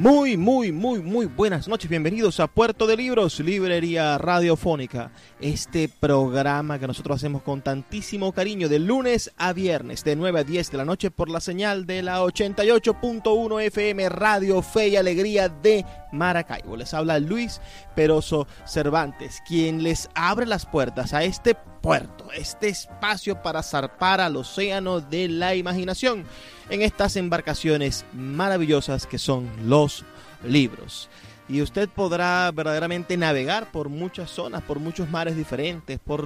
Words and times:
Muy, 0.00 0.38
muy, 0.38 0.72
muy, 0.72 1.00
muy 1.00 1.26
buenas 1.26 1.68
noches. 1.68 1.90
Bienvenidos 1.90 2.40
a 2.40 2.46
Puerto 2.46 2.86
de 2.86 2.96
Libros, 2.96 3.38
Librería 3.38 4.16
Radiofónica. 4.16 5.12
Este 5.42 5.90
programa 5.90 6.78
que 6.78 6.86
nosotros 6.86 7.16
hacemos 7.16 7.42
con 7.42 7.60
tantísimo 7.60 8.32
cariño 8.32 8.70
de 8.70 8.78
lunes 8.78 9.30
a 9.36 9.52
viernes, 9.52 10.02
de 10.02 10.16
9 10.16 10.40
a 10.40 10.44
10 10.44 10.70
de 10.70 10.78
la 10.78 10.86
noche, 10.86 11.10
por 11.10 11.28
la 11.28 11.40
señal 11.40 11.84
de 11.84 12.00
la 12.00 12.22
88.1 12.22 13.60
FM 13.60 14.08
Radio 14.08 14.62
Fe 14.62 14.88
y 14.88 14.96
Alegría 14.96 15.50
de 15.50 15.84
Maracaibo. 16.12 16.78
Les 16.78 16.94
habla 16.94 17.18
Luis 17.18 17.60
Peroso 17.94 18.46
Cervantes, 18.64 19.42
quien 19.46 19.82
les 19.82 20.08
abre 20.14 20.46
las 20.46 20.64
puertas 20.64 21.12
a 21.12 21.24
este 21.24 21.54
puerto, 21.82 22.32
este 22.32 22.68
espacio 22.68 23.42
para 23.42 23.62
zarpar 23.62 24.22
al 24.22 24.36
océano 24.36 25.02
de 25.02 25.28
la 25.28 25.54
imaginación 25.54 26.24
en 26.70 26.82
estas 26.82 27.16
embarcaciones 27.16 28.04
maravillosas 28.14 29.06
que 29.06 29.18
son 29.18 29.48
los 29.64 30.04
libros. 30.46 31.08
Y 31.48 31.62
usted 31.62 31.88
podrá 31.88 32.50
verdaderamente 32.52 33.16
navegar 33.16 33.72
por 33.72 33.88
muchas 33.88 34.30
zonas, 34.30 34.62
por 34.62 34.78
muchos 34.78 35.10
mares 35.10 35.36
diferentes, 35.36 35.98
por 35.98 36.24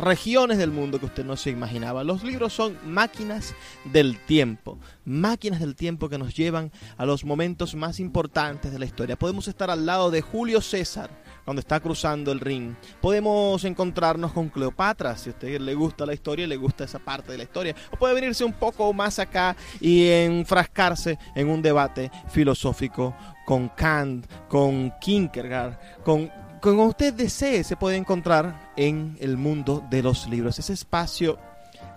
regiones 0.00 0.58
del 0.58 0.70
mundo 0.70 0.98
que 0.98 1.06
usted 1.06 1.24
no 1.24 1.36
se 1.36 1.50
imaginaba. 1.50 2.04
Los 2.04 2.24
libros 2.24 2.52
son 2.52 2.76
máquinas 2.86 3.54
del 3.84 4.18
tiempo, 4.18 4.78
máquinas 5.04 5.60
del 5.60 5.76
tiempo 5.76 6.08
que 6.08 6.18
nos 6.18 6.34
llevan 6.34 6.72
a 6.96 7.04
los 7.04 7.24
momentos 7.24 7.74
más 7.74 8.00
importantes 8.00 8.72
de 8.72 8.78
la 8.78 8.86
historia. 8.86 9.18
Podemos 9.18 9.46
estar 9.46 9.70
al 9.70 9.84
lado 9.86 10.10
de 10.10 10.22
Julio 10.22 10.62
César, 10.62 11.10
cuando 11.44 11.60
está 11.60 11.80
cruzando 11.80 12.32
el 12.32 12.40
ring. 12.40 12.74
Podemos 13.00 13.64
encontrarnos 13.64 14.32
con 14.32 14.48
Cleopatra, 14.48 15.16
si 15.16 15.30
a 15.30 15.32
usted 15.32 15.60
le 15.60 15.74
gusta 15.74 16.06
la 16.06 16.14
historia, 16.14 16.46
le 16.46 16.56
gusta 16.56 16.84
esa 16.84 16.98
parte 16.98 17.32
de 17.32 17.38
la 17.38 17.44
historia. 17.44 17.74
O 17.90 17.96
puede 17.96 18.14
venirse 18.14 18.44
un 18.44 18.52
poco 18.52 18.92
más 18.92 19.18
acá 19.18 19.56
y 19.80 20.08
enfrascarse 20.08 21.18
en 21.34 21.48
un 21.48 21.62
debate 21.62 22.10
filosófico 22.28 23.14
con 23.46 23.68
Kant, 23.68 24.26
con 24.48 24.92
Kierkegaard, 25.00 25.78
con 26.02 26.30
como 26.64 26.86
usted 26.86 27.12
desee, 27.12 27.62
se 27.62 27.76
puede 27.76 27.98
encontrar 27.98 28.72
en 28.74 29.18
el 29.20 29.36
mundo 29.36 29.84
de 29.90 30.02
los 30.02 30.26
libros, 30.26 30.58
ese 30.58 30.72
espacio 30.72 31.38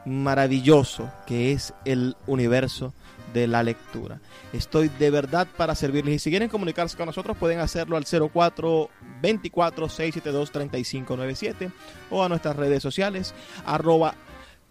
maravilloso 0.05 1.09
que 1.25 1.53
es 1.53 1.73
el 1.85 2.17
universo 2.27 2.93
de 3.37 3.47
la 3.47 3.63
lectura. 3.63 4.19
Estoy 4.51 4.89
de 4.89 5.11
verdad 5.11 5.47
para 5.57 5.75
servirles 5.75 6.15
y 6.15 6.19
si 6.19 6.29
quieren 6.29 6.49
comunicarse 6.49 6.97
con 6.97 7.05
nosotros 7.05 7.37
pueden 7.37 7.59
hacerlo 7.59 7.95
al 7.97 8.05
04 8.05 8.89
24 9.21 9.89
672 9.89 10.51
3597 10.51 11.71
o 12.09 12.23
a 12.23 12.29
nuestras 12.29 12.55
redes 12.55 12.81
sociales 12.81 13.35
arroba 13.65 14.15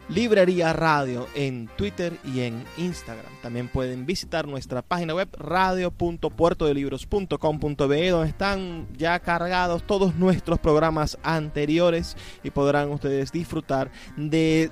Librería 0.08 0.72
Radio 0.72 1.26
en 1.34 1.68
Twitter 1.76 2.16
y 2.24 2.42
en 2.42 2.62
Instagram. 2.76 3.26
También 3.42 3.66
pueden 3.68 4.06
visitar 4.06 4.46
nuestra 4.46 4.82
página 4.82 5.14
web 5.14 5.28
radio.puertodelibros.com.be 5.36 8.10
donde 8.10 8.28
están 8.28 8.86
ya 8.96 9.18
cargados 9.18 9.82
todos 9.84 10.14
nuestros 10.14 10.60
programas 10.60 11.18
anteriores 11.24 12.16
y 12.44 12.50
podrán 12.50 12.90
ustedes 12.90 13.32
disfrutar 13.32 13.90
de 14.16 14.70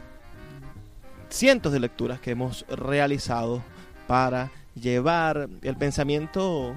cientos 1.30 1.72
de 1.72 1.80
lecturas 1.80 2.20
que 2.20 2.30
hemos 2.30 2.64
realizado 2.68 3.64
para 4.06 4.50
llevar 4.74 5.48
el 5.62 5.76
pensamiento 5.76 6.74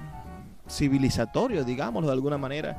civilizatorio, 0.68 1.64
digámoslo 1.64 2.08
de 2.08 2.14
alguna 2.14 2.38
manera, 2.38 2.76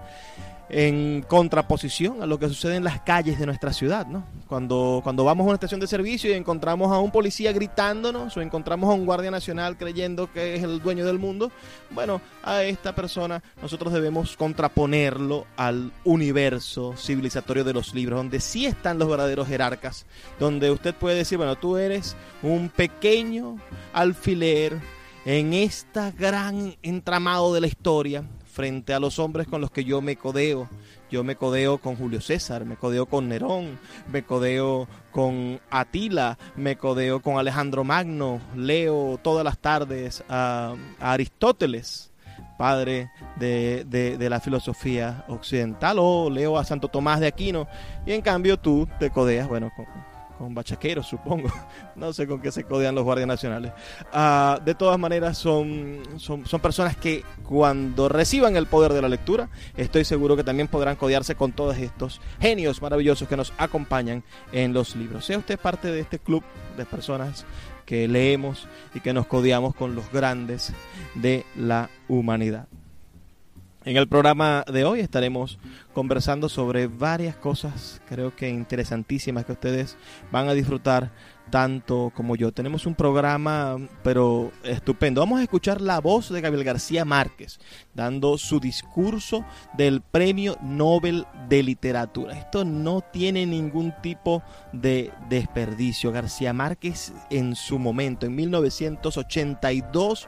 en 0.70 1.24
contraposición 1.28 2.22
a 2.22 2.28
lo 2.28 2.38
que 2.38 2.48
sucede 2.48 2.76
en 2.76 2.84
las 2.84 3.02
calles 3.02 3.40
de 3.40 3.46
nuestra 3.46 3.74
ciudad, 3.74 4.06
¿no? 4.06 4.26
Cuando, 4.48 5.02
cuando 5.04 5.24
vamos 5.24 5.46
a 5.46 5.48
una 5.48 5.54
estación 5.56 5.80
de 5.80 5.88
servicio 5.88 6.30
y 6.30 6.34
encontramos 6.34 6.92
a 6.92 7.00
un 7.00 7.12
policía 7.12 7.52
gritándonos 7.52 8.38
o 8.38 8.42
encontramos 8.42 8.90
a 8.90 8.94
un 8.94 9.06
guardia 9.06 9.32
nacional 9.32 9.78
creyendo 9.78 10.32
que 10.32 10.56
es 10.56 10.64
el 10.64 10.82
dueño 10.82 11.06
del 11.06 11.18
mundo, 11.18 11.52
bueno, 11.90 12.22
a 12.44 12.64
esta 12.64 12.94
persona 12.94 13.42
nosotros 13.62 13.94
debemos 13.94 14.38
contraponerlo 14.38 15.48
al 15.58 15.92
universo 16.04 16.96
civilizatorio 16.96 17.64
de 17.64 17.74
los 17.74 17.96
libros, 17.96 18.18
donde 18.18 18.40
sí 18.40 18.66
están 18.66 19.00
los 19.00 19.10
verdaderos 19.10 19.48
jerarcas, 19.48 20.06
donde 20.40 20.70
usted 20.70 20.94
puede 20.94 21.18
decir, 21.18 21.38
bueno, 21.38 21.56
tú 21.56 21.78
eres 21.78 22.16
un 22.44 22.70
pequeño 22.70 23.58
alfiler 23.94 24.80
en 25.26 25.54
esta 25.54 26.12
gran 26.12 26.76
entramado 26.82 27.54
de 27.54 27.62
la 27.62 27.68
historia 27.68 28.24
frente 28.52 28.94
a 28.94 29.00
los 29.00 29.20
hombres 29.20 29.48
con 29.48 29.62
los 29.62 29.72
que 29.72 29.84
yo 29.84 30.02
me 30.02 30.16
codeo. 30.16 30.68
Yo 31.12 31.24
me 31.24 31.36
codeo 31.36 31.80
con 31.80 31.96
Julio 31.96 32.22
César, 32.22 32.66
me 32.66 32.76
codeo 32.76 33.06
con 33.06 33.30
Nerón, 33.30 33.80
me 34.12 34.24
codeo 34.24 34.88
con 35.12 35.60
Atila, 35.72 36.38
me 36.56 36.78
codeo 36.78 37.22
con 37.22 37.38
Alejandro 37.38 37.84
Magno, 37.84 38.40
leo 38.56 39.20
todas 39.24 39.44
las 39.44 39.58
tardes 39.58 40.24
a, 40.30 40.76
Aristóteles, 41.00 42.12
padre 42.60 43.10
de, 43.38 43.86
de, 43.86 44.30
la 44.30 44.40
filosofía 44.40 45.26
occidental, 45.30 45.98
o 46.00 46.30
leo 46.30 46.60
a 46.60 46.66
Santo 46.66 46.90
Tomás 46.90 47.20
de 47.20 47.28
Aquino, 47.28 47.68
y 48.06 48.12
en 48.12 48.22
cambio 48.22 48.58
tú 48.58 48.88
te 49.00 49.10
codeas, 49.10 49.48
bueno, 49.48 49.72
con, 49.76 49.88
con 50.40 50.56
bachaqueros, 50.56 51.06
supongo. 51.06 51.50
No 51.96 52.14
sé 52.14 52.26
con 52.26 52.40
qué 52.40 52.50
se 52.50 52.64
codean 52.64 52.96
los 52.96 53.04
guardias 53.04 53.28
nacionales. 53.28 53.74
Ah, 54.14 54.58
de 54.64 54.74
todas 54.74 54.98
maneras, 54.98 55.38
son, 55.38 56.00
son, 56.16 56.46
son, 56.46 56.62
personas 56.62 56.96
que 56.96 57.26
cuando 57.44 58.08
reciban 58.08 58.56
el 58.56 58.68
poder 58.68 58.94
de 58.94 59.02
la 59.02 59.10
lectura, 59.10 59.50
estoy 59.76 60.06
seguro 60.06 60.38
que 60.38 60.46
también 60.46 60.70
podrán 60.70 60.96
codearse 60.96 61.36
con 61.36 61.52
todos 61.52 61.78
estos 61.78 62.22
genios 62.40 62.82
maravillosos 62.82 63.28
que 63.28 63.36
nos 63.36 63.52
acompañan 63.58 64.24
en 64.54 64.72
los 64.72 64.96
libros. 64.96 65.26
Sea 65.26 65.38
usted 65.38 65.60
parte 65.60 65.92
de 65.92 66.00
este 66.00 66.20
club 66.20 66.42
de 66.78 66.86
personas 66.86 67.46
que 67.86 68.08
leemos 68.08 68.68
y 68.94 69.02
que 69.02 69.12
nos 69.12 69.28
codeamos 69.28 69.76
con 69.76 69.94
los 69.94 70.10
grandes 70.10 70.72
de 71.16 71.46
la 71.58 71.90
humanidad. 72.08 72.68
En 73.90 73.98
el 73.98 74.08
programa 74.08 74.64
de 74.72 74.86
hoy 74.86 75.00
estaremos 75.00 75.58
conversando 75.96 76.48
sobre 76.48 76.86
varias 76.86 77.36
cosas, 77.36 78.04
creo 78.08 78.36
que 78.36 78.48
interesantísimas, 78.48 79.46
que 79.46 79.54
ustedes 79.54 79.98
van 80.32 80.48
a 80.48 80.54
disfrutar 80.54 81.10
tanto 81.50 82.12
como 82.16 82.36
yo. 82.36 82.52
Tenemos 82.52 82.86
un 82.86 82.96
programa, 82.96 83.78
pero 84.04 84.52
estupendo. 84.64 85.22
Vamos 85.22 85.40
a 85.40 85.44
escuchar 85.44 85.82
la 85.82 86.00
voz 86.00 86.30
de 86.30 86.42
Gabriel 86.42 86.66
García 86.66 87.06
Márquez, 87.06 87.60
dando 87.94 88.38
su 88.38 88.60
discurso 88.60 89.46
del 89.74 90.02
Premio 90.02 90.58
Nobel 90.62 91.26
de 91.48 91.64
Literatura. 91.64 92.38
Esto 92.38 92.66
no 92.66 93.02
tiene 93.02 93.46
ningún 93.46 93.94
tipo 94.02 94.44
de 94.72 95.12
desperdicio. 95.30 96.12
García 96.12 96.54
Márquez 96.54 97.14
en 97.30 97.56
su 97.56 97.80
momento, 97.80 98.26
en 98.26 98.36
1982, 98.36 100.28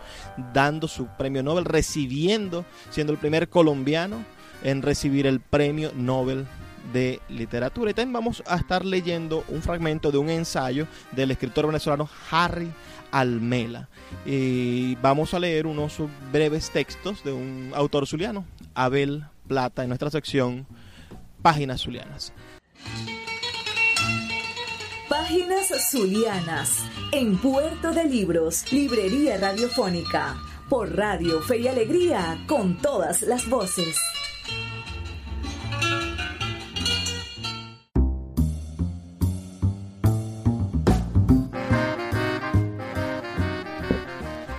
dando 0.54 0.88
su 0.88 1.08
Premio 1.18 1.44
Nobel, 1.44 1.66
recibiendo, 1.66 2.66
siendo 2.90 3.14
el 3.14 3.20
primer 3.20 3.50
colombiano 3.50 4.18
en 4.64 4.82
recibir 4.82 5.28
el 5.28 5.40
Premio 5.40 5.92
Nobel 5.96 6.46
de 6.94 7.22
literatura. 7.30 7.92
Y 7.92 7.94
también 7.94 8.14
vamos 8.14 8.44
a 8.48 8.58
estar 8.58 8.86
leyendo 8.86 9.44
un 9.48 9.62
fragmento 9.62 10.12
de 10.12 10.18
un 10.18 10.30
ensayo 10.30 10.88
del 11.12 11.32
escritor 11.32 11.68
venezolano 11.68 12.10
Harry 12.30 12.72
Almela. 13.12 13.90
Y 14.26 14.96
vamos 14.96 15.34
a 15.34 15.40
leer 15.40 15.68
unos 15.68 15.98
breves 16.32 16.70
textos 16.72 17.24
de 17.24 17.32
un 17.32 17.72
autor 17.76 18.08
zuliano, 18.08 18.46
Abel 18.74 19.26
Plata, 19.48 19.84
en 19.84 19.90
nuestra 19.90 20.10
sección 20.10 20.66
Páginas 21.42 21.82
Zulianas. 21.82 22.34
Páginas 25.10 25.92
Zulianas, 25.92 26.86
en 27.12 27.38
Puerto 27.38 27.92
de 27.92 28.06
Libros, 28.06 28.72
Librería 28.72 29.38
Radiofónica, 29.38 30.38
por 30.70 30.96
Radio 30.96 31.42
Fe 31.42 31.60
y 31.60 31.68
Alegría, 31.68 32.38
con 32.48 32.78
todas 32.78 33.22
las 33.24 33.50
voces. 33.50 33.98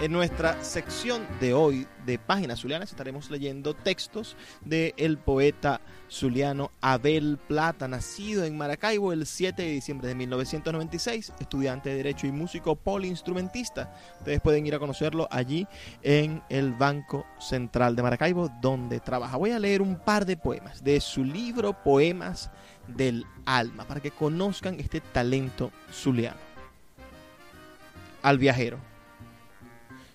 En 0.02 0.10
nuestra 0.10 0.60
sección 0.64 1.24
de 1.38 1.54
hoy 1.54 1.86
de 2.04 2.18
Páginas 2.18 2.58
Zulianas 2.58 2.90
estaremos 2.90 3.30
leyendo 3.30 3.72
textos 3.72 4.36
del 4.64 5.16
poeta 5.16 5.80
zuliano 6.10 6.72
Abel 6.80 7.38
Plata, 7.38 7.86
nacido 7.86 8.44
en 8.44 8.56
Maracaibo 8.56 9.12
el 9.12 9.26
7 9.26 9.62
de 9.62 9.68
diciembre 9.68 10.08
de 10.08 10.16
1996, 10.16 11.32
estudiante 11.38 11.90
de 11.90 11.98
Derecho 11.98 12.26
y 12.26 12.32
músico 12.32 12.74
poliinstrumentista. 12.74 13.94
Ustedes 14.18 14.40
pueden 14.40 14.66
ir 14.66 14.74
a 14.74 14.80
conocerlo 14.80 15.28
allí 15.30 15.68
en 16.02 16.42
el 16.48 16.72
Banco 16.72 17.24
Central 17.38 17.94
de 17.94 18.02
Maracaibo, 18.02 18.50
donde 18.60 18.98
trabaja. 18.98 19.36
Voy 19.36 19.52
a 19.52 19.60
leer 19.60 19.82
un 19.82 20.00
par 20.00 20.26
de 20.26 20.36
poemas 20.36 20.82
de 20.82 21.00
su 21.00 21.22
libro 21.22 21.80
Poemas 21.80 22.50
del 22.88 23.24
Alma, 23.46 23.84
para 23.84 24.00
que 24.00 24.10
conozcan 24.10 24.80
este 24.80 25.00
talento 25.00 25.70
zuliano. 25.92 26.40
Al 28.22 28.38
viajero. 28.38 28.91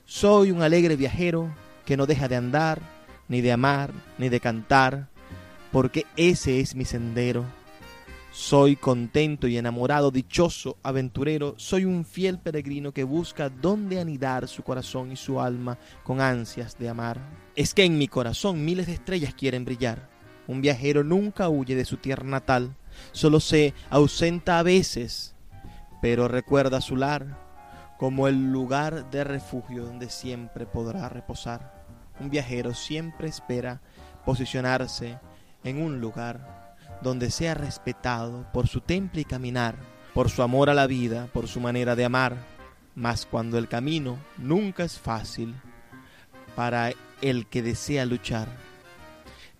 Soy 0.09 0.51
un 0.51 0.61
alegre 0.61 0.95
viajero 0.95 1.53
que 1.85 1.97
no 1.97 2.05
deja 2.05 2.29
de 2.29 2.37
andar, 2.37 2.79
ni 3.27 3.41
de 3.41 3.51
amar, 3.51 3.91
ni 4.17 4.29
de 4.29 4.39
cantar, 4.39 5.09
porque 5.73 6.05
ese 6.15 6.61
es 6.61 6.75
mi 6.75 6.85
sendero. 6.85 7.43
Soy 8.31 8.77
contento 8.77 9.49
y 9.49 9.57
enamorado, 9.57 10.09
dichoso, 10.09 10.77
aventurero, 10.81 11.55
soy 11.57 11.83
un 11.83 12.05
fiel 12.05 12.39
peregrino 12.39 12.93
que 12.93 13.03
busca 13.03 13.49
dónde 13.49 13.99
anidar 13.99 14.47
su 14.47 14.63
corazón 14.63 15.11
y 15.11 15.17
su 15.17 15.41
alma 15.41 15.77
con 16.05 16.21
ansias 16.21 16.77
de 16.77 16.87
amar. 16.87 17.19
Es 17.57 17.73
que 17.73 17.83
en 17.83 17.97
mi 17.97 18.07
corazón 18.07 18.63
miles 18.63 18.87
de 18.87 18.93
estrellas 18.93 19.33
quieren 19.33 19.65
brillar. 19.65 20.09
Un 20.47 20.61
viajero 20.61 21.03
nunca 21.03 21.49
huye 21.49 21.75
de 21.75 21.83
su 21.83 21.97
tierra 21.97 22.23
natal, 22.23 22.77
solo 23.11 23.41
se 23.41 23.73
ausenta 23.89 24.57
a 24.57 24.63
veces, 24.63 25.35
pero 26.01 26.29
recuerda 26.29 26.79
su 26.79 26.95
lar 26.95 27.46
como 27.97 28.27
el 28.27 28.51
lugar 28.51 29.09
de 29.09 29.23
refugio 29.23 29.85
donde 29.85 30.09
siempre 30.09 30.65
podrá 30.65 31.09
reposar. 31.09 31.85
Un 32.19 32.29
viajero 32.29 32.73
siempre 32.73 33.27
espera 33.27 33.81
posicionarse 34.25 35.19
en 35.63 35.81
un 35.81 35.99
lugar 35.99 36.75
donde 37.01 37.31
sea 37.31 37.53
respetado 37.53 38.47
por 38.53 38.67
su 38.67 38.81
temple 38.81 39.21
y 39.21 39.25
caminar, 39.25 39.75
por 40.13 40.29
su 40.29 40.43
amor 40.43 40.69
a 40.69 40.73
la 40.73 40.87
vida, 40.87 41.27
por 41.33 41.47
su 41.47 41.59
manera 41.59 41.95
de 41.95 42.05
amar, 42.05 42.37
mas 42.95 43.25
cuando 43.25 43.57
el 43.57 43.67
camino 43.67 44.17
nunca 44.37 44.83
es 44.83 44.99
fácil 44.99 45.55
para 46.55 46.91
el 47.21 47.47
que 47.47 47.61
desea 47.61 48.05
luchar. 48.05 48.47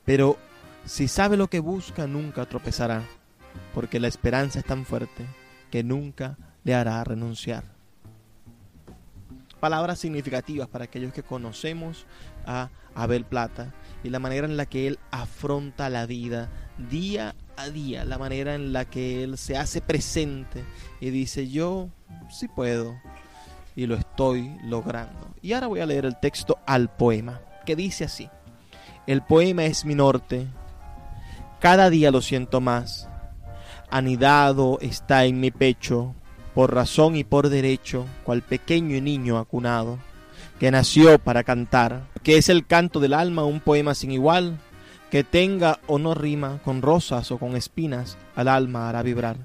Pero 0.06 0.38
si 0.86 1.08
sabe 1.08 1.38
lo 1.38 1.48
que 1.48 1.60
busca, 1.60 2.08
nunca 2.08 2.46
tropezará, 2.46 3.04
porque 3.74 4.00
la 4.00 4.08
esperanza 4.08 4.60
es 4.60 4.66
tan 4.66 4.86
fuerte 4.86 5.26
que 5.70 5.84
nunca 5.84 6.38
le 6.64 6.74
hará 6.74 7.04
renunciar 7.04 7.77
palabras 9.58 10.00
significativas 10.00 10.68
para 10.68 10.86
aquellos 10.86 11.14
que 11.14 11.24
conocemos 11.24 12.06
a 12.46 12.70
Abel 12.96 13.26
Plata 13.26 13.74
y 14.04 14.10
la 14.10 14.20
manera 14.20 14.48
en 14.48 14.58
la 14.58 14.66
que 14.66 14.88
él 14.88 15.00
afronta 15.12 15.90
la 15.90 16.06
vida 16.06 16.50
día 16.90 17.36
a 17.58 17.70
día, 17.70 18.06
la 18.06 18.18
manera 18.18 18.56
en 18.56 18.74
la 18.74 18.86
que 18.86 19.24
él 19.24 19.38
se 19.38 19.58
hace 19.58 19.82
presente 19.82 20.64
y 21.00 21.10
dice 21.10 21.48
yo 21.48 21.90
sí 22.30 22.48
puedo 22.48 22.96
y 23.76 23.86
lo 23.86 23.96
estoy 23.96 24.58
logrando. 24.64 25.36
Y 25.42 25.54
ahora 25.54 25.68
voy 25.68 25.80
a 25.80 25.86
leer 25.86 26.06
el 26.06 26.20
texto 26.20 26.58
al 26.66 26.90
poema, 26.90 27.42
que 27.66 27.76
dice 27.76 28.06
así, 28.06 28.30
el 29.06 29.22
poema 29.22 29.66
es 29.66 29.86
mi 29.86 29.94
norte, 29.94 30.48
cada 31.60 31.90
día 31.90 32.12
lo 32.12 32.22
siento 32.22 32.60
más, 32.60 33.08
anidado 33.90 34.80
está 34.82 35.26
en 35.26 35.40
mi 35.40 35.52
pecho 35.52 36.16
por 36.58 36.74
razón 36.74 37.16
y 37.16 37.24
por 37.24 37.50
derecho, 37.50 38.08
cual 38.24 38.42
pequeño 38.42 39.00
niño 39.00 39.38
acunado, 39.38 40.00
que 40.60 40.72
nació 40.72 41.20
para 41.20 41.44
cantar, 41.44 42.08
que 42.24 42.38
es 42.38 42.50
el 42.50 42.66
canto 42.66 43.00
del 43.00 43.14
alma, 43.14 43.44
un 43.44 43.60
poema 43.60 43.94
sin 43.94 44.10
igual, 44.10 44.58
que 45.12 45.24
tenga 45.24 45.80
o 45.86 46.00
no 46.00 46.16
rima, 46.16 46.60
con 46.66 46.82
rosas 46.82 47.30
o 47.32 47.38
con 47.38 47.56
espinas, 47.56 48.18
al 48.36 48.48
alma 48.48 48.90
hará 48.90 49.04
vibrar. 49.04 49.38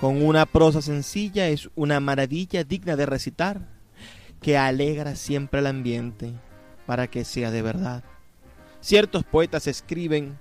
Con 0.00 0.20
una 0.20 0.46
prosa 0.46 0.82
sencilla 0.82 1.46
es 1.46 1.70
una 1.76 2.00
maravilla 2.00 2.64
digna 2.64 2.96
de 2.96 3.06
recitar, 3.06 3.60
que 4.42 4.58
alegra 4.58 5.14
siempre 5.14 5.60
el 5.60 5.68
ambiente, 5.68 6.32
para 6.86 7.06
que 7.06 7.24
sea 7.24 7.52
de 7.52 7.62
verdad. 7.62 8.02
Ciertos 8.80 9.22
poetas 9.22 9.68
escriben 9.68 10.36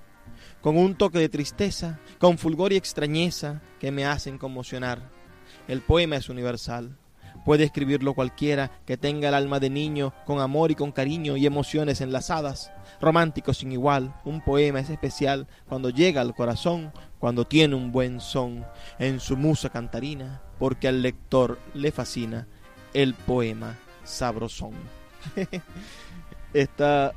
con 0.62 0.80
un 0.80 0.96
toque 0.96 1.20
de 1.20 1.30
tristeza, 1.30 2.00
con 2.18 2.40
fulgor 2.40 2.74
y 2.74 2.78
extrañeza, 2.78 3.62
que 3.80 3.92
me 3.92 4.04
hacen 4.04 4.40
conmocionar 4.40 5.22
el 5.68 5.82
poema 5.82 6.18
es 6.18 6.30
universal. 6.30 6.98
Puede 7.46 7.66
escribirlo 7.66 8.14
cualquiera 8.14 8.72
que 8.86 8.96
tenga 8.96 9.28
el 9.28 9.34
alma 9.34 9.60
de 9.60 9.70
niño 9.70 10.14
con 10.26 10.40
amor 10.40 10.72
y 10.72 10.76
con 10.76 10.92
cariño 10.92 11.36
y 11.36 11.46
emociones 11.46 12.00
enlazadas. 12.00 12.72
Romántico 13.02 13.54
sin 13.54 13.72
igual, 13.72 14.16
un 14.24 14.40
poema 14.42 14.80
es 14.80 14.90
especial 14.90 15.48
cuando 15.68 15.90
llega 15.90 16.22
al 16.22 16.36
corazón, 16.36 16.94
cuando 17.20 17.46
tiene 17.46 17.76
un 17.76 17.92
buen 17.92 18.22
son 18.22 18.66
en 18.98 19.20
su 19.20 19.36
musa 19.36 19.70
cantarina, 19.70 20.42
porque 20.58 20.88
al 20.88 21.02
lector 21.02 21.60
le 21.74 21.92
fascina 21.92 22.48
el 22.94 23.14
poema 23.14 23.78
sabrosón. 24.04 24.74
Esta 26.54 27.14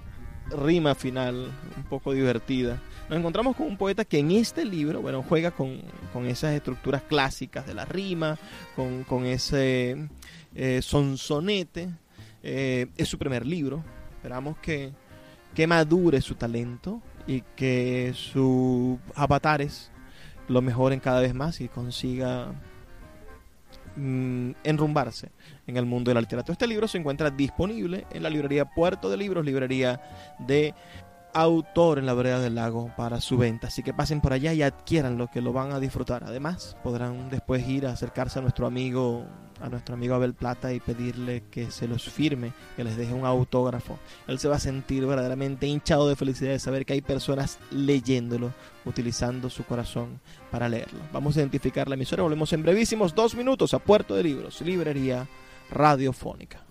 rima 0.51 0.95
final, 0.95 1.53
un 1.77 1.85
poco 1.85 2.13
divertida, 2.13 2.81
nos 3.09 3.19
encontramos 3.19 3.57
con 3.57 3.67
un 3.67 3.77
poeta 3.77 4.05
que 4.05 4.19
en 4.19 4.33
este 4.33 4.65
libro, 4.65 5.01
bueno, 5.01 5.23
juega 5.23 5.53
con, 5.53 5.81
esas 6.27 6.55
estructuras 6.55 7.03
clásicas 7.03 7.67
de 7.67 7.75
la 7.75 7.85
rima, 7.85 8.39
con, 8.75 9.27
ese 9.27 10.09
eh, 10.55 10.81
sonsonete. 10.83 11.91
Eh, 12.43 12.87
es 12.97 13.09
su 13.09 13.19
primer 13.19 13.47
libro. 13.47 13.85
Esperamos 14.17 14.57
que, 14.59 14.93
que 15.55 15.67
madure 15.67 16.21
su 16.21 16.35
talento 16.35 17.01
y 17.27 17.43
que 17.55 18.13
sus 18.15 18.99
avatares 19.15 19.91
lo 20.49 20.63
mejoren 20.63 21.01
cada 21.01 21.21
vez 21.21 21.35
más 21.35 21.61
y 21.61 21.69
consiga 21.69 22.53
mm, 23.97 24.51
enrumbarse 24.65 25.31
en 25.67 25.77
el 25.77 25.87
mundo 25.87 26.11
de 26.11 26.15
la 26.15 26.21
literatura. 26.21 26.53
Este 26.53 26.67
libro 26.67 26.87
se 26.89 26.99
encuentra 26.99 27.31
disponible 27.31 28.07
en 28.13 28.23
la 28.23 28.31
librería 28.31 28.65
Puerto 28.65 29.11
de 29.11 29.17
Libros, 29.17 29.45
librería 29.45 30.01
de 30.39 30.75
autor 31.37 31.99
en 31.99 32.07
la 32.07 32.15
vereda 32.15 32.41
del 32.41 32.55
lago 32.55 32.91
para 32.97 33.21
su 33.21 33.37
venta. 33.37 33.67
Así 33.67 33.83
que 33.83 33.93
pasen 33.93 34.23
por 34.23 34.33
allá 34.33 34.55
y 34.55 34.63
adquieran 34.63 35.19
lo 35.19 35.29
que 35.29 35.43
lo 35.43 35.53
van 35.53 35.73
a 35.73 35.81
disfrutar. 35.81 36.25
Además, 36.25 36.79
podrán 36.83 37.29
después 37.29 37.69
ir 37.69 37.87
a 37.87 37.93
acercarse 37.93 38.39
a 38.39 38.43
nuestro 38.43 38.67
amigo, 38.67 39.27
a 39.61 39.69
nuestro 39.69 39.95
amigo 39.95 40.15
Abel 40.15 40.33
Plata 40.33 40.73
y 40.73 40.81
pedirle 40.81 41.45
que 41.51 41.71
se 41.71 41.89
los 41.89 42.05
firme, 42.09 42.55
que 42.75 42.85
les 42.85 42.97
deje 42.97 43.13
un 43.13 43.27
autógrafo. 43.27 43.99
Él 44.27 44.39
se 44.39 44.49
va 44.49 44.57
a 44.57 44.61
sentir 44.61 45.05
verdaderamente 45.05 45.67
hinchado 45.67 46.09
de 46.09 46.17
felicidad 46.17 46.53
de 46.53 46.59
saber 46.59 46.87
que 46.87 46.95
hay 46.95 47.03
personas 47.03 47.59
leyéndolo, 47.71 48.55
utilizando 48.87 49.51
su 49.51 49.65
corazón 49.65 50.21
para 50.51 50.71
leerlo. 50.71 51.01
Vamos 51.13 51.37
a 51.37 51.41
identificar 51.41 51.87
la 51.87 51.97
emisora. 51.97 52.23
Volvemos 52.23 52.51
en 52.55 52.63
brevísimos 52.63 53.15
dos 53.15 53.35
minutos 53.35 53.75
a 53.75 53.79
Puerto 53.79 54.15
de 54.15 54.23
Libros, 54.23 54.63
librería 54.63 55.29
radiofónica. 55.71 56.66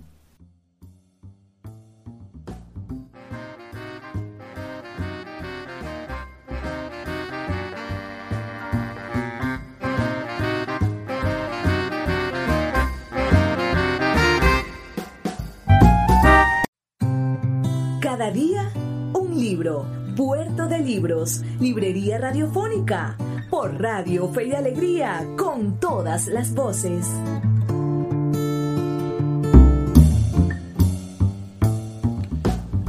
Puerto 20.15 20.67
de 20.67 20.79
Libros, 20.79 21.41
Librería 21.59 22.17
Radiofónica, 22.17 23.17
por 23.49 23.81
Radio 23.81 24.29
Fe 24.29 24.45
y 24.45 24.53
Alegría, 24.53 25.27
con 25.37 25.77
todas 25.77 26.27
las 26.27 26.53
voces. 26.53 27.05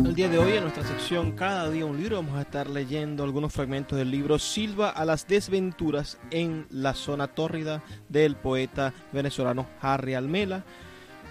El 0.04 0.14
día 0.14 0.28
de 0.28 0.38
hoy 0.38 0.52
en 0.52 0.62
nuestra 0.62 0.85
sección 0.85 1.33
Cada 1.33 1.68
día 1.68 1.85
un 1.85 1.99
libro 1.99 2.16
vamos 2.16 2.38
a 2.38 2.42
estar 2.42 2.71
leyendo 2.71 3.25
algunos 3.25 3.52
fragmentos 3.52 3.99
del 3.99 4.11
libro 4.12 4.38
Silva 4.38 4.90
a 4.90 5.04
las 5.04 5.26
desventuras 5.26 6.18
en 6.30 6.66
la 6.71 6.95
zona 6.95 7.26
tórrida 7.26 7.83
del 8.09 8.37
poeta 8.37 8.95
venezolano 9.12 9.66
Harry 9.80 10.14
Almela 10.14 10.64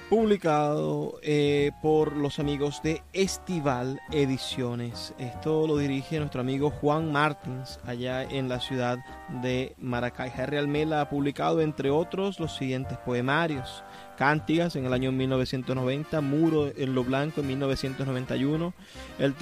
publicado 0.09 1.19
eh, 1.23 1.71
por 1.81 2.15
los 2.15 2.37
amigos 2.37 2.81
de 2.83 3.01
Estival 3.13 3.99
Ediciones. 4.11 5.15
Esto 5.17 5.65
lo 5.65 5.77
dirige 5.77 6.19
nuestro 6.19 6.41
amigo 6.41 6.69
Juan 6.69 7.11
Martins, 7.11 7.79
allá 7.85 8.23
en 8.23 8.47
la 8.47 8.59
ciudad 8.59 8.99
de 9.41 9.75
Maracay. 9.79 10.31
Harry 10.37 10.57
Almela 10.57 11.01
ha 11.01 11.09
publicado, 11.09 11.59
entre 11.61 11.89
otros, 11.89 12.39
los 12.39 12.55
siguientes 12.55 12.99
poemarios. 12.99 13.83
Cántigas 14.15 14.75
en 14.75 14.85
el 14.85 14.93
año 14.93 15.11
1990, 15.11 16.21
Muro 16.21 16.71
en 16.75 16.93
lo 16.93 17.03
Blanco 17.03 17.41
en 17.41 17.47
1991, 17.47 18.73
el, 19.17 19.35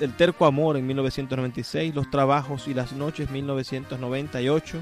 el 0.00 0.16
Terco 0.16 0.44
Amor 0.44 0.76
en 0.76 0.86
1996, 0.86 1.94
Los 1.94 2.10
Trabajos 2.10 2.68
y 2.68 2.74
las 2.74 2.92
Noches 2.92 3.30
1998, 3.30 4.78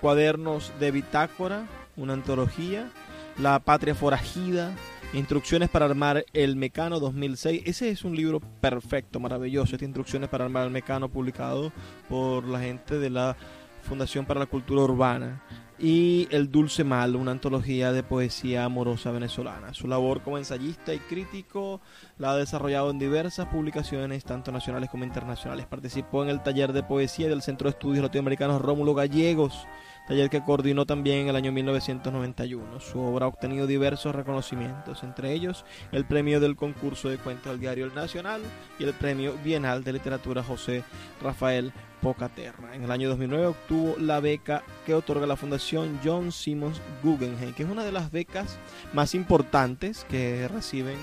Cuadernos 0.00 0.72
de 0.80 0.90
Bitácora, 0.90 1.66
una 1.96 2.14
antología, 2.14 2.90
la 3.38 3.58
Patria 3.60 3.94
Forajida 3.94 4.74
Instrucciones 5.14 5.70
para 5.70 5.86
armar 5.86 6.26
el 6.34 6.56
Mecano 6.56 7.00
2006. 7.00 7.62
Ese 7.64 7.88
es 7.88 8.04
un 8.04 8.14
libro 8.14 8.40
perfecto, 8.40 9.18
maravilloso. 9.20 9.74
Este 9.74 9.86
Instrucciones 9.86 10.28
para 10.28 10.44
armar 10.44 10.66
el 10.66 10.70
Mecano 10.70 11.08
publicado 11.08 11.72
por 12.10 12.44
la 12.44 12.60
gente 12.60 12.98
de 12.98 13.08
la 13.08 13.34
Fundación 13.82 14.26
para 14.26 14.40
la 14.40 14.46
Cultura 14.46 14.82
Urbana 14.82 15.42
y 15.78 16.28
El 16.30 16.50
Dulce 16.50 16.84
Mal, 16.84 17.16
una 17.16 17.30
antología 17.30 17.90
de 17.92 18.02
poesía 18.02 18.64
amorosa 18.64 19.10
venezolana. 19.10 19.72
Su 19.72 19.88
labor 19.88 20.20
como 20.20 20.36
ensayista 20.36 20.92
y 20.92 20.98
crítico 20.98 21.80
la 22.18 22.32
ha 22.32 22.36
desarrollado 22.36 22.90
en 22.90 22.98
diversas 22.98 23.46
publicaciones, 23.46 24.24
tanto 24.24 24.52
nacionales 24.52 24.90
como 24.90 25.04
internacionales. 25.04 25.66
Participó 25.66 26.22
en 26.22 26.30
el 26.30 26.42
taller 26.42 26.72
de 26.72 26.82
poesía 26.82 27.28
del 27.28 27.42
Centro 27.42 27.68
de 27.68 27.70
Estudios 27.70 28.02
Latinoamericanos 28.02 28.60
Rómulo 28.60 28.94
Gallegos, 28.94 29.66
taller 30.08 30.28
que 30.28 30.42
coordinó 30.42 30.84
también 30.84 31.18
en 31.18 31.28
el 31.28 31.36
año 31.36 31.52
1991. 31.52 32.80
Su 32.80 33.00
obra 33.00 33.26
ha 33.26 33.28
obtenido 33.28 33.66
diversos 33.66 34.14
reconocimientos, 34.14 35.02
entre 35.04 35.32
ellos 35.32 35.64
el 35.92 36.06
premio 36.06 36.40
del 36.40 36.56
concurso 36.56 37.08
de 37.08 37.18
cuentos 37.18 37.52
del 37.52 37.60
Diario 37.60 37.84
El 37.84 37.94
Nacional 37.94 38.40
y 38.78 38.84
el 38.84 38.94
premio 38.94 39.34
Bienal 39.44 39.84
de 39.84 39.92
Literatura 39.92 40.42
José 40.42 40.82
Rafael 41.22 41.72
Pocaterra. 42.00 42.74
En 42.74 42.82
el 42.82 42.90
año 42.90 43.08
2009 43.08 43.46
obtuvo 43.46 43.96
la 43.98 44.20
beca 44.20 44.62
que 44.86 44.94
otorga 44.94 45.26
la 45.26 45.36
Fundación 45.36 46.00
John 46.04 46.32
Simmons 46.32 46.80
Guggenheim, 47.02 47.54
que 47.54 47.62
es 47.64 47.68
una 47.68 47.84
de 47.84 47.92
las 47.92 48.10
becas 48.10 48.58
más 48.92 49.14
importantes 49.14 50.04
que 50.08 50.48
reciben 50.48 50.96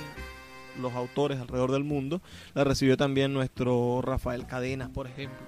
los 0.80 0.94
autores 0.94 1.40
alrededor 1.40 1.72
del 1.72 1.84
mundo. 1.84 2.22
La 2.54 2.64
recibió 2.64 2.98
también 2.98 3.34
nuestro 3.34 4.02
Rafael 4.02 4.46
Cadenas, 4.46 4.90
por 4.90 5.08
ejemplo. 5.08 5.46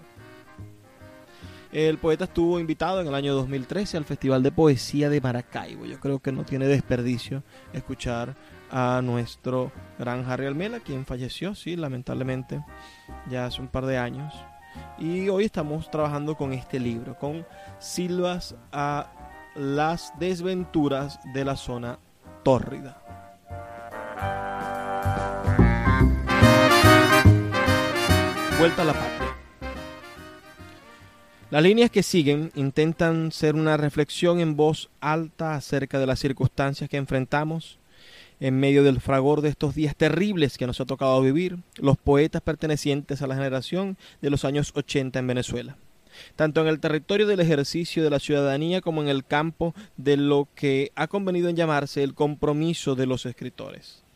El 1.72 1.98
poeta 1.98 2.24
estuvo 2.24 2.60
invitado 2.60 3.02
en 3.02 3.08
el 3.08 3.16
año 3.16 3.34
2013 3.36 3.98
al 3.98 4.06
Festival 4.06 4.42
de 4.42 4.52
Poesía 4.52 5.10
de 5.10 5.20
Maracaibo. 5.20 5.86
Yo 5.86 6.00
creo 6.00 6.20
que 6.20 6.32
no 6.32 6.46
tiene 6.46 6.66
desperdicio 6.66 7.44
escuchar 7.74 8.36
a 8.72 9.02
nuestro 9.04 9.72
gran 10.00 10.30
Harry 10.30 10.46
Almela, 10.46 10.80
quien 10.80 11.06
falleció, 11.06 11.56
sí, 11.56 11.76
lamentablemente, 11.76 12.64
ya 13.30 13.46
hace 13.46 13.62
un 13.62 13.68
par 13.68 13.86
de 13.86 13.98
años. 13.98 14.34
Y 14.98 15.28
hoy 15.30 15.46
estamos 15.46 15.92
trabajando 15.92 16.36
con 16.36 16.54
este 16.54 16.80
libro, 16.80 17.18
con 17.18 17.46
Silvas 17.80 18.56
a 18.72 19.12
las 19.56 20.14
desventuras 20.20 21.20
de 21.34 21.44
la 21.44 21.56
zona 21.56 22.00
tórrida. 22.44 23.07
Vuelta 28.60 28.82
a 28.82 28.86
la 28.86 28.94
patria. 28.94 29.38
Las 31.52 31.62
líneas 31.62 31.92
que 31.92 32.02
siguen 32.02 32.52
intentan 32.56 33.32
ser 33.32 33.54
una 33.54 33.78
reflexión 33.78 34.40
en 34.40 34.56
voz 34.56 34.90
alta 35.00 35.54
acerca 35.54 36.00
de 36.00 36.08
las 36.08 36.20
circunstancias 36.20 36.90
que 36.90 36.98
enfrentamos 36.98 37.78
en 38.40 38.60
medio 38.60 38.84
del 38.84 39.00
fragor 39.00 39.42
de 39.42 39.50
estos 39.50 39.76
días 39.76 39.96
terribles 39.96 40.58
que 40.58 40.66
nos 40.66 40.82
ha 40.82 40.86
tocado 40.86 41.22
vivir 41.22 41.60
los 41.76 41.98
poetas 41.98 42.42
pertenecientes 42.42 43.22
a 43.22 43.28
la 43.28 43.36
generación 43.36 43.96
de 44.24 44.32
los 44.32 44.44
años 44.44 44.72
80 44.74 45.20
en 45.20 45.28
Venezuela, 45.28 45.78
tanto 46.36 46.62
en 46.62 46.68
el 46.68 46.80
territorio 46.80 47.28
del 47.28 47.42
ejercicio 47.42 48.04
de 48.04 48.10
la 48.10 48.20
ciudadanía 48.20 48.82
como 48.82 49.04
en 49.04 49.08
el 49.08 49.24
campo 49.24 49.76
de 49.98 50.18
lo 50.18 50.48
que 50.56 50.92
ha 50.96 51.06
convenido 51.06 51.50
en 51.50 51.58
llamarse 51.58 52.02
el 52.02 52.16
compromiso 52.16 52.96
de 52.96 53.06
los 53.06 53.28
escritores. 53.28 54.07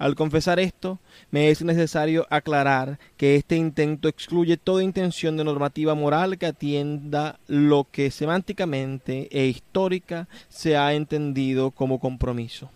Al 0.00 0.14
confesar 0.14 0.58
esto, 0.58 0.98
me 1.30 1.50
es 1.50 1.60
necesario 1.60 2.26
aclarar 2.30 2.98
que 3.18 3.36
este 3.36 3.56
intento 3.56 4.08
excluye 4.08 4.56
toda 4.56 4.82
intención 4.82 5.36
de 5.36 5.44
normativa 5.44 5.94
moral 5.94 6.38
que 6.38 6.46
atienda 6.46 7.38
lo 7.46 7.86
que 7.92 8.10
semánticamente 8.10 9.28
e 9.30 9.44
histórica 9.44 10.26
se 10.48 10.78
ha 10.78 10.94
entendido 10.94 11.70
como 11.70 12.00
compromiso. 12.00 12.70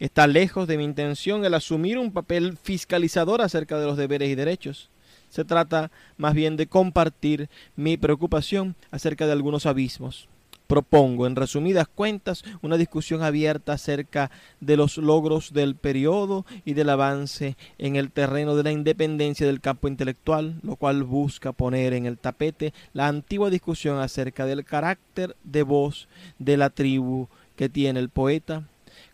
Está 0.00 0.26
lejos 0.26 0.66
de 0.66 0.76
mi 0.76 0.82
intención 0.82 1.44
el 1.44 1.54
asumir 1.54 1.96
un 1.96 2.10
papel 2.10 2.58
fiscalizador 2.60 3.40
acerca 3.40 3.78
de 3.78 3.86
los 3.86 3.96
deberes 3.96 4.28
y 4.28 4.34
derechos. 4.34 4.90
Se 5.28 5.44
trata 5.44 5.92
más 6.16 6.34
bien 6.34 6.56
de 6.56 6.66
compartir 6.66 7.48
mi 7.76 7.96
preocupación 7.96 8.74
acerca 8.90 9.26
de 9.26 9.32
algunos 9.32 9.64
abismos. 9.64 10.28
Propongo, 10.66 11.26
en 11.26 11.36
resumidas 11.36 11.86
cuentas, 11.86 12.44
una 12.62 12.76
discusión 12.76 13.22
abierta 13.22 13.74
acerca 13.74 14.30
de 14.60 14.76
los 14.76 14.98
logros 14.98 15.52
del 15.52 15.76
periodo 15.76 16.44
y 16.64 16.74
del 16.74 16.90
avance 16.90 17.56
en 17.78 17.96
el 17.96 18.10
terreno 18.10 18.56
de 18.56 18.64
la 18.64 18.72
independencia 18.72 19.46
del 19.46 19.60
campo 19.60 19.88
intelectual, 19.88 20.58
lo 20.62 20.76
cual 20.76 21.04
busca 21.04 21.52
poner 21.52 21.92
en 21.92 22.06
el 22.06 22.18
tapete 22.18 22.74
la 22.92 23.06
antigua 23.06 23.50
discusión 23.50 23.98
acerca 23.98 24.44
del 24.46 24.64
carácter 24.64 25.36
de 25.44 25.62
voz 25.62 26.08
de 26.38 26.56
la 26.56 26.70
tribu 26.70 27.28
que 27.54 27.68
tiene 27.68 28.00
el 28.00 28.08
poeta 28.08 28.64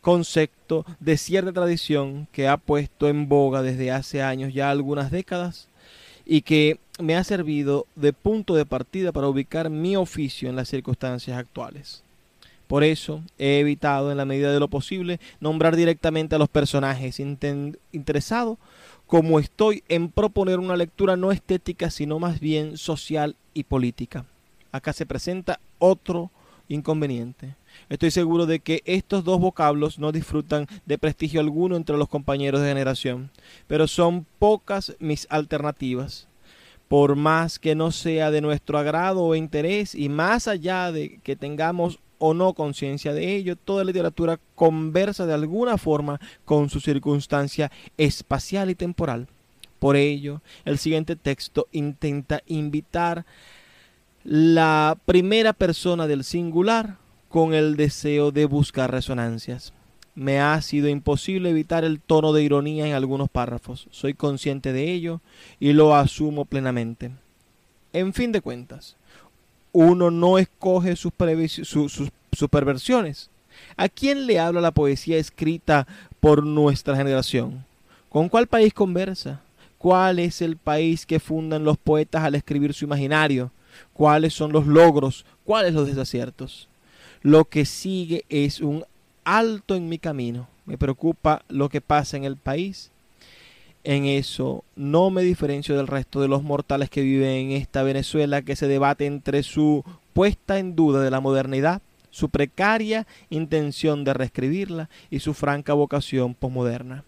concepto 0.00 0.84
de 1.00 1.16
cierta 1.16 1.52
tradición 1.52 2.28
que 2.32 2.48
ha 2.48 2.56
puesto 2.56 3.08
en 3.08 3.28
boga 3.28 3.62
desde 3.62 3.90
hace 3.90 4.22
años, 4.22 4.52
ya 4.52 4.70
algunas 4.70 5.10
décadas, 5.10 5.68
y 6.24 6.42
que 6.42 6.78
me 6.98 7.16
ha 7.16 7.24
servido 7.24 7.86
de 7.96 8.12
punto 8.12 8.54
de 8.54 8.66
partida 8.66 9.12
para 9.12 9.28
ubicar 9.28 9.70
mi 9.70 9.96
oficio 9.96 10.48
en 10.48 10.56
las 10.56 10.68
circunstancias 10.68 11.36
actuales. 11.36 12.02
Por 12.66 12.84
eso 12.84 13.22
he 13.38 13.58
evitado 13.58 14.10
en 14.10 14.16
la 14.16 14.24
medida 14.24 14.52
de 14.52 14.60
lo 14.60 14.68
posible 14.68 15.20
nombrar 15.40 15.76
directamente 15.76 16.34
a 16.34 16.38
los 16.38 16.48
personajes 16.48 17.20
interesados 17.20 18.58
como 19.06 19.38
estoy 19.38 19.84
en 19.88 20.08
proponer 20.08 20.58
una 20.58 20.76
lectura 20.76 21.16
no 21.16 21.32
estética 21.32 21.90
sino 21.90 22.18
más 22.18 22.40
bien 22.40 22.78
social 22.78 23.36
y 23.52 23.64
política. 23.64 24.24
Acá 24.70 24.94
se 24.94 25.04
presenta 25.04 25.60
otro 25.78 26.30
inconveniente. 26.68 27.56
Estoy 27.88 28.10
seguro 28.10 28.46
de 28.46 28.60
que 28.60 28.82
estos 28.84 29.24
dos 29.24 29.40
vocablos 29.40 29.98
no 29.98 30.12
disfrutan 30.12 30.66
de 30.86 30.98
prestigio 30.98 31.40
alguno 31.40 31.76
entre 31.76 31.96
los 31.96 32.08
compañeros 32.08 32.60
de 32.60 32.68
generación, 32.68 33.30
pero 33.66 33.86
son 33.88 34.26
pocas 34.38 34.96
mis 34.98 35.26
alternativas. 35.30 36.28
Por 36.88 37.16
más 37.16 37.58
que 37.58 37.74
no 37.74 37.90
sea 37.90 38.30
de 38.30 38.40
nuestro 38.40 38.78
agrado 38.78 39.22
o 39.22 39.34
interés, 39.34 39.94
y 39.94 40.08
más 40.08 40.46
allá 40.46 40.92
de 40.92 41.20
que 41.22 41.36
tengamos 41.36 41.98
o 42.18 42.34
no 42.34 42.52
conciencia 42.52 43.12
de 43.12 43.34
ello, 43.34 43.56
toda 43.56 43.82
literatura 43.82 44.38
conversa 44.54 45.26
de 45.26 45.34
alguna 45.34 45.76
forma 45.76 46.20
con 46.44 46.70
su 46.70 46.78
circunstancia 46.78 47.72
espacial 47.96 48.70
y 48.70 48.74
temporal. 48.74 49.26
Por 49.80 49.96
ello, 49.96 50.42
el 50.64 50.78
siguiente 50.78 51.16
texto 51.16 51.66
intenta 51.72 52.40
invitar 52.46 53.26
la 54.24 54.96
primera 55.04 55.52
persona 55.52 56.06
del 56.06 56.24
singular 56.24 56.96
con 57.28 57.54
el 57.54 57.76
deseo 57.76 58.30
de 58.30 58.44
buscar 58.44 58.90
resonancias. 58.90 59.72
Me 60.14 60.40
ha 60.40 60.60
sido 60.60 60.88
imposible 60.88 61.50
evitar 61.50 61.84
el 61.84 62.00
tono 62.00 62.32
de 62.32 62.42
ironía 62.42 62.86
en 62.86 62.92
algunos 62.92 63.30
párrafos. 63.30 63.88
Soy 63.90 64.14
consciente 64.14 64.72
de 64.72 64.92
ello 64.92 65.20
y 65.58 65.72
lo 65.72 65.94
asumo 65.94 66.44
plenamente. 66.44 67.10
En 67.94 68.12
fin 68.12 68.30
de 68.30 68.42
cuentas, 68.42 68.96
uno 69.72 70.10
no 70.10 70.38
escoge 70.38 70.96
sus, 70.96 71.12
perversiones. 72.50 73.30
¿A 73.76 73.88
quién 73.88 74.26
le 74.26 74.38
habla 74.38 74.60
la 74.60 74.70
poesía 74.70 75.16
escrita 75.16 75.86
por 76.20 76.44
nuestra 76.44 76.96
generación? 76.96 77.64
¿Con 78.10 78.28
cuál 78.28 78.46
país 78.46 78.74
conversa? 78.74 79.40
¿Cuál 79.78 80.18
es 80.18 80.42
el 80.42 80.56
país 80.58 81.06
que 81.06 81.18
fundan 81.18 81.64
los 81.64 81.78
poetas 81.78 82.22
al 82.22 82.34
escribir 82.34 82.74
su 82.74 82.84
imaginario? 82.84 83.50
¿Cuáles 83.92 84.34
son 84.34 84.52
los 84.52 84.66
logros? 84.66 85.24
¿Cuáles 85.44 85.74
los 85.74 85.86
desaciertos? 85.86 86.68
Lo 87.22 87.44
que 87.44 87.64
sigue 87.64 88.24
es 88.28 88.60
un 88.60 88.84
alto 89.24 89.74
en 89.74 89.88
mi 89.88 89.98
camino. 89.98 90.48
Me 90.64 90.78
preocupa 90.78 91.42
lo 91.48 91.68
que 91.68 91.80
pasa 91.80 92.16
en 92.16 92.24
el 92.24 92.36
país. 92.36 92.90
En 93.84 94.04
eso 94.04 94.64
no 94.76 95.10
me 95.10 95.22
diferencio 95.22 95.76
del 95.76 95.88
resto 95.88 96.20
de 96.20 96.28
los 96.28 96.42
mortales 96.42 96.88
que 96.88 97.02
viven 97.02 97.30
en 97.30 97.52
esta 97.52 97.82
Venezuela 97.82 98.42
que 98.42 98.54
se 98.54 98.68
debate 98.68 99.06
entre 99.06 99.42
su 99.42 99.84
puesta 100.12 100.58
en 100.58 100.76
duda 100.76 101.02
de 101.02 101.10
la 101.10 101.20
modernidad, 101.20 101.82
su 102.10 102.28
precaria 102.28 103.06
intención 103.30 104.04
de 104.04 104.14
reescribirla 104.14 104.88
y 105.10 105.18
su 105.18 105.34
franca 105.34 105.72
vocación 105.72 106.34
posmoderna. 106.34 107.04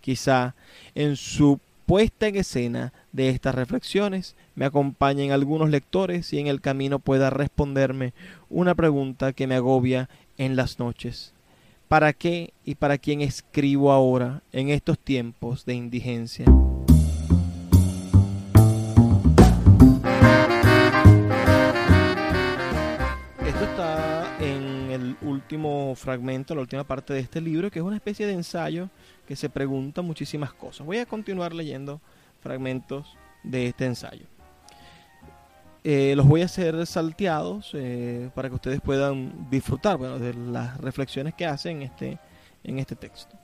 Quizá 0.00 0.54
en 0.94 1.16
su 1.16 1.60
puesta 1.84 2.28
en 2.28 2.36
escena 2.36 2.92
de 3.16 3.30
estas 3.30 3.54
reflexiones 3.54 4.36
me 4.54 4.66
acompañen 4.66 5.32
algunos 5.32 5.70
lectores 5.70 6.34
y 6.34 6.38
en 6.38 6.48
el 6.48 6.60
camino 6.60 6.98
pueda 6.98 7.30
responderme 7.30 8.12
una 8.50 8.74
pregunta 8.74 9.32
que 9.32 9.46
me 9.46 9.54
agobia 9.54 10.10
en 10.36 10.54
las 10.54 10.78
noches. 10.78 11.32
¿Para 11.88 12.12
qué 12.12 12.52
y 12.62 12.74
para 12.74 12.98
quién 12.98 13.22
escribo 13.22 13.90
ahora 13.90 14.42
en 14.52 14.68
estos 14.68 14.98
tiempos 14.98 15.64
de 15.64 15.74
indigencia? 15.74 16.44
Esto 23.46 23.64
está 23.64 24.36
en 24.40 24.90
el 24.90 25.16
último 25.22 25.94
fragmento, 25.94 26.54
la 26.54 26.60
última 26.60 26.84
parte 26.84 27.14
de 27.14 27.20
este 27.20 27.40
libro, 27.40 27.70
que 27.70 27.78
es 27.78 27.84
una 27.84 27.96
especie 27.96 28.26
de 28.26 28.34
ensayo 28.34 28.90
que 29.26 29.36
se 29.36 29.48
pregunta 29.48 30.02
muchísimas 30.02 30.52
cosas. 30.52 30.86
Voy 30.86 30.98
a 30.98 31.06
continuar 31.06 31.54
leyendo 31.54 32.02
fragmentos 32.46 33.16
de 33.42 33.68
este 33.68 33.86
ensayo. 33.86 34.26
Eh, 35.82 36.14
los 36.16 36.26
voy 36.26 36.42
a 36.42 36.46
hacer 36.46 36.84
salteados 36.86 37.70
eh, 37.74 38.30
para 38.34 38.48
que 38.48 38.54
ustedes 38.56 38.80
puedan 38.80 39.48
disfrutar 39.50 39.96
bueno, 39.98 40.18
de 40.18 40.34
las 40.34 40.78
reflexiones 40.78 41.34
que 41.34 41.46
hacen 41.46 41.78
en 41.78 41.82
este, 41.82 42.18
en 42.64 42.78
este 42.78 42.96
texto. 42.96 43.36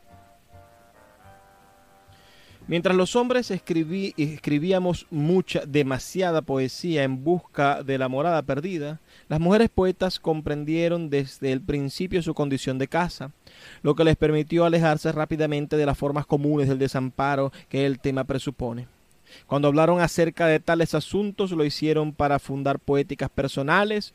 Mientras 2.69 2.97
los 2.97 3.16
hombres 3.16 3.50
escribíamos 3.50 5.07
mucha, 5.11 5.62
demasiada 5.66 6.42
poesía 6.42 7.02
en 7.02 7.25
busca 7.25 7.83
de 7.83 7.99
la 7.99 8.09
morada 8.09 8.42
perdida, 8.42 9.00
las 9.28 9.40
mujeres 9.40 9.69
poetas 9.69 10.21
comprendieron 10.21 11.11
desde 11.11 11.52
el 11.52 11.61
principio 11.61 12.23
su 12.23 12.35
condición 12.35 12.78
de 12.78 12.87
casa, 12.87 13.33
lo 13.83 13.97
que 13.97 14.04
les 14.04 14.16
permitió 14.16 14.64
alejarse 14.64 15.11
rápidamente 15.11 15.76
de 15.76 15.87
las 15.87 15.99
formas 15.99 16.25
comunes 16.25 16.69
del 16.69 16.78
desamparo 16.78 17.52
que 17.69 17.85
el 17.85 17.99
tema 17.99 18.25
presupone. 18.25 18.87
Cuando 19.47 19.69
hablaron 19.69 20.00
acerca 20.00 20.47
de 20.47 20.61
tales 20.61 20.95
asuntos 20.95 21.50
lo 21.50 21.64
hicieron 21.64 22.12
para 22.12 22.38
fundar 22.38 22.78
poéticas 22.78 23.31
personales 23.31 24.14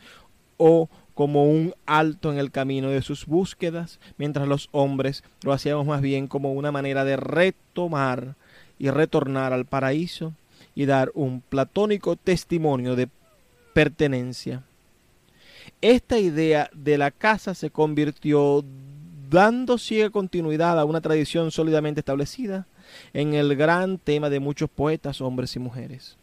o 0.57 0.89
como 1.17 1.45
un 1.45 1.73
alto 1.87 2.31
en 2.31 2.37
el 2.37 2.51
camino 2.51 2.91
de 2.91 3.01
sus 3.01 3.25
búsquedas, 3.25 3.99
mientras 4.19 4.47
los 4.47 4.69
hombres 4.71 5.23
lo 5.41 5.51
hacíamos 5.51 5.87
más 5.87 5.99
bien 5.99 6.27
como 6.27 6.53
una 6.53 6.71
manera 6.71 7.05
de 7.05 7.17
retomar 7.17 8.35
y 8.77 8.91
retornar 8.91 9.51
al 9.51 9.65
paraíso 9.65 10.33
y 10.75 10.85
dar 10.85 11.11
un 11.15 11.41
platónico 11.41 12.17
testimonio 12.17 12.95
de 12.95 13.09
pertenencia. 13.73 14.61
Esta 15.81 16.19
idea 16.19 16.69
de 16.71 16.99
la 16.99 17.09
casa 17.09 17.55
se 17.55 17.71
convirtió, 17.71 18.63
dando 19.27 19.79
ciega 19.79 20.11
continuidad 20.11 20.79
a 20.79 20.85
una 20.85 21.01
tradición 21.01 21.49
sólidamente 21.49 22.01
establecida, 22.01 22.67
en 23.13 23.33
el 23.33 23.55
gran 23.55 23.97
tema 23.97 24.29
de 24.29 24.39
muchos 24.39 24.69
poetas, 24.69 25.19
hombres 25.21 25.55
y 25.55 25.59
mujeres 25.59 26.15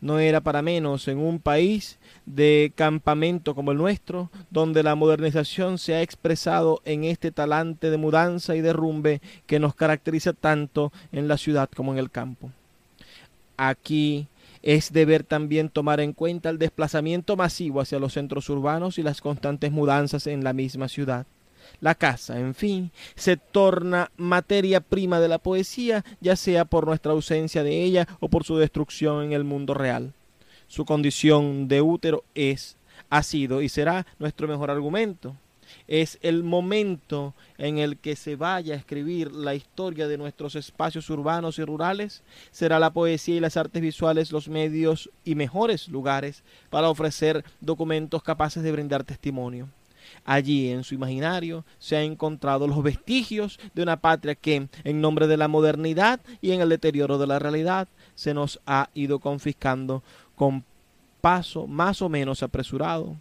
no 0.00 0.18
era 0.18 0.40
para 0.40 0.62
menos 0.62 1.08
en 1.08 1.18
un 1.18 1.38
país 1.40 1.98
de 2.26 2.72
campamento 2.74 3.54
como 3.54 3.72
el 3.72 3.78
nuestro, 3.78 4.30
donde 4.50 4.82
la 4.82 4.94
modernización 4.94 5.78
se 5.78 5.94
ha 5.94 6.02
expresado 6.02 6.80
en 6.84 7.04
este 7.04 7.30
talante 7.30 7.90
de 7.90 7.96
mudanza 7.96 8.56
y 8.56 8.60
derrumbe 8.60 9.20
que 9.46 9.58
nos 9.58 9.74
caracteriza 9.74 10.32
tanto 10.32 10.92
en 11.12 11.28
la 11.28 11.36
ciudad 11.36 11.68
como 11.74 11.92
en 11.92 11.98
el 11.98 12.10
campo. 12.10 12.50
Aquí 13.56 14.26
es 14.62 14.92
deber 14.92 15.24
también 15.24 15.68
tomar 15.68 16.00
en 16.00 16.12
cuenta 16.12 16.50
el 16.50 16.58
desplazamiento 16.58 17.36
masivo 17.36 17.80
hacia 17.80 17.98
los 17.98 18.14
centros 18.14 18.48
urbanos 18.48 18.98
y 18.98 19.02
las 19.02 19.20
constantes 19.20 19.70
mudanzas 19.70 20.26
en 20.26 20.44
la 20.44 20.52
misma 20.52 20.88
ciudad. 20.88 21.26
La 21.80 21.94
casa, 21.94 22.38
en 22.38 22.54
fin, 22.54 22.90
se 23.14 23.36
torna 23.36 24.10
materia 24.16 24.80
prima 24.80 25.20
de 25.20 25.28
la 25.28 25.38
poesía, 25.38 26.04
ya 26.20 26.36
sea 26.36 26.64
por 26.64 26.86
nuestra 26.86 27.12
ausencia 27.12 27.62
de 27.62 27.82
ella 27.82 28.06
o 28.20 28.28
por 28.28 28.44
su 28.44 28.56
destrucción 28.56 29.24
en 29.24 29.32
el 29.32 29.44
mundo 29.44 29.74
real. 29.74 30.12
Su 30.66 30.84
condición 30.84 31.68
de 31.68 31.82
útero 31.82 32.24
es, 32.34 32.76
ha 33.08 33.22
sido 33.22 33.62
y 33.62 33.68
será 33.68 34.06
nuestro 34.18 34.46
mejor 34.46 34.70
argumento. 34.70 35.36
Es 35.88 36.18
el 36.22 36.42
momento 36.44 37.34
en 37.58 37.78
el 37.78 37.96
que 37.96 38.16
se 38.16 38.36
vaya 38.36 38.74
a 38.74 38.76
escribir 38.76 39.32
la 39.32 39.54
historia 39.54 40.08
de 40.08 40.18
nuestros 40.18 40.54
espacios 40.54 41.10
urbanos 41.10 41.58
y 41.58 41.64
rurales, 41.64 42.22
será 42.50 42.78
la 42.78 42.92
poesía 42.92 43.36
y 43.36 43.40
las 43.40 43.56
artes 43.56 43.82
visuales 43.82 44.32
los 44.32 44.48
medios 44.48 45.10
y 45.24 45.34
mejores 45.34 45.88
lugares 45.88 46.42
para 46.70 46.90
ofrecer 46.90 47.44
documentos 47.60 48.22
capaces 48.22 48.62
de 48.62 48.72
brindar 48.72 49.04
testimonio. 49.04 49.68
Allí 50.24 50.70
en 50.70 50.84
su 50.84 50.94
imaginario 50.94 51.64
se 51.78 51.96
han 51.96 52.04
encontrado 52.04 52.66
los 52.66 52.82
vestigios 52.82 53.58
de 53.74 53.82
una 53.82 54.00
patria 54.00 54.34
que, 54.34 54.68
en 54.84 55.00
nombre 55.00 55.26
de 55.26 55.36
la 55.36 55.48
modernidad 55.48 56.20
y 56.40 56.52
en 56.52 56.60
el 56.60 56.68
deterioro 56.68 57.18
de 57.18 57.26
la 57.26 57.38
realidad, 57.38 57.88
se 58.14 58.34
nos 58.34 58.60
ha 58.66 58.90
ido 58.94 59.18
confiscando 59.18 60.02
con 60.34 60.64
paso 61.20 61.66
más 61.66 62.02
o 62.02 62.08
menos 62.08 62.42
apresurado, 62.42 63.16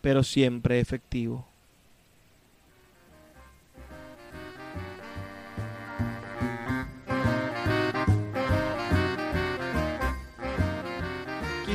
pero 0.00 0.22
siempre 0.22 0.80
efectivo. 0.80 1.49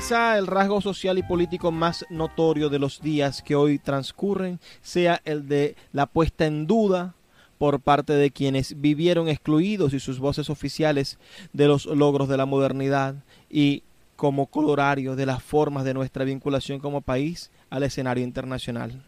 Quizá 0.06 0.38
el 0.38 0.46
rasgo 0.46 0.82
social 0.82 1.18
y 1.18 1.24
político 1.24 1.72
más 1.72 2.06
notorio 2.12 2.70
de 2.70 2.78
los 2.78 3.02
días 3.02 3.42
que 3.42 3.56
hoy 3.56 3.80
transcurren 3.80 4.60
sea 4.84 5.20
el 5.26 5.48
de 5.48 5.76
la 5.94 6.06
puesta 6.06 6.46
en 6.46 6.68
duda 6.68 7.16
por 7.58 7.80
parte 7.80 8.14
de 8.14 8.30
quienes 8.30 8.80
vivieron 8.80 9.30
excluidos 9.30 9.96
y 9.96 10.00
sus 10.00 10.20
voces 10.20 10.52
oficiales 10.52 11.18
de 11.54 11.66
los 11.66 11.88
logros 11.88 12.30
de 12.30 12.38
la 12.38 12.46
modernidad 12.46 13.16
y 13.50 13.82
como 14.16 14.46
colorario 14.46 15.16
de 15.16 15.26
las 15.26 15.42
formas 15.42 15.86
de 15.86 15.96
nuestra 15.96 16.24
vinculación 16.24 16.80
como 16.80 17.02
país 17.02 17.50
al 17.72 17.82
escenario 17.82 18.24
internacional. 18.24 19.04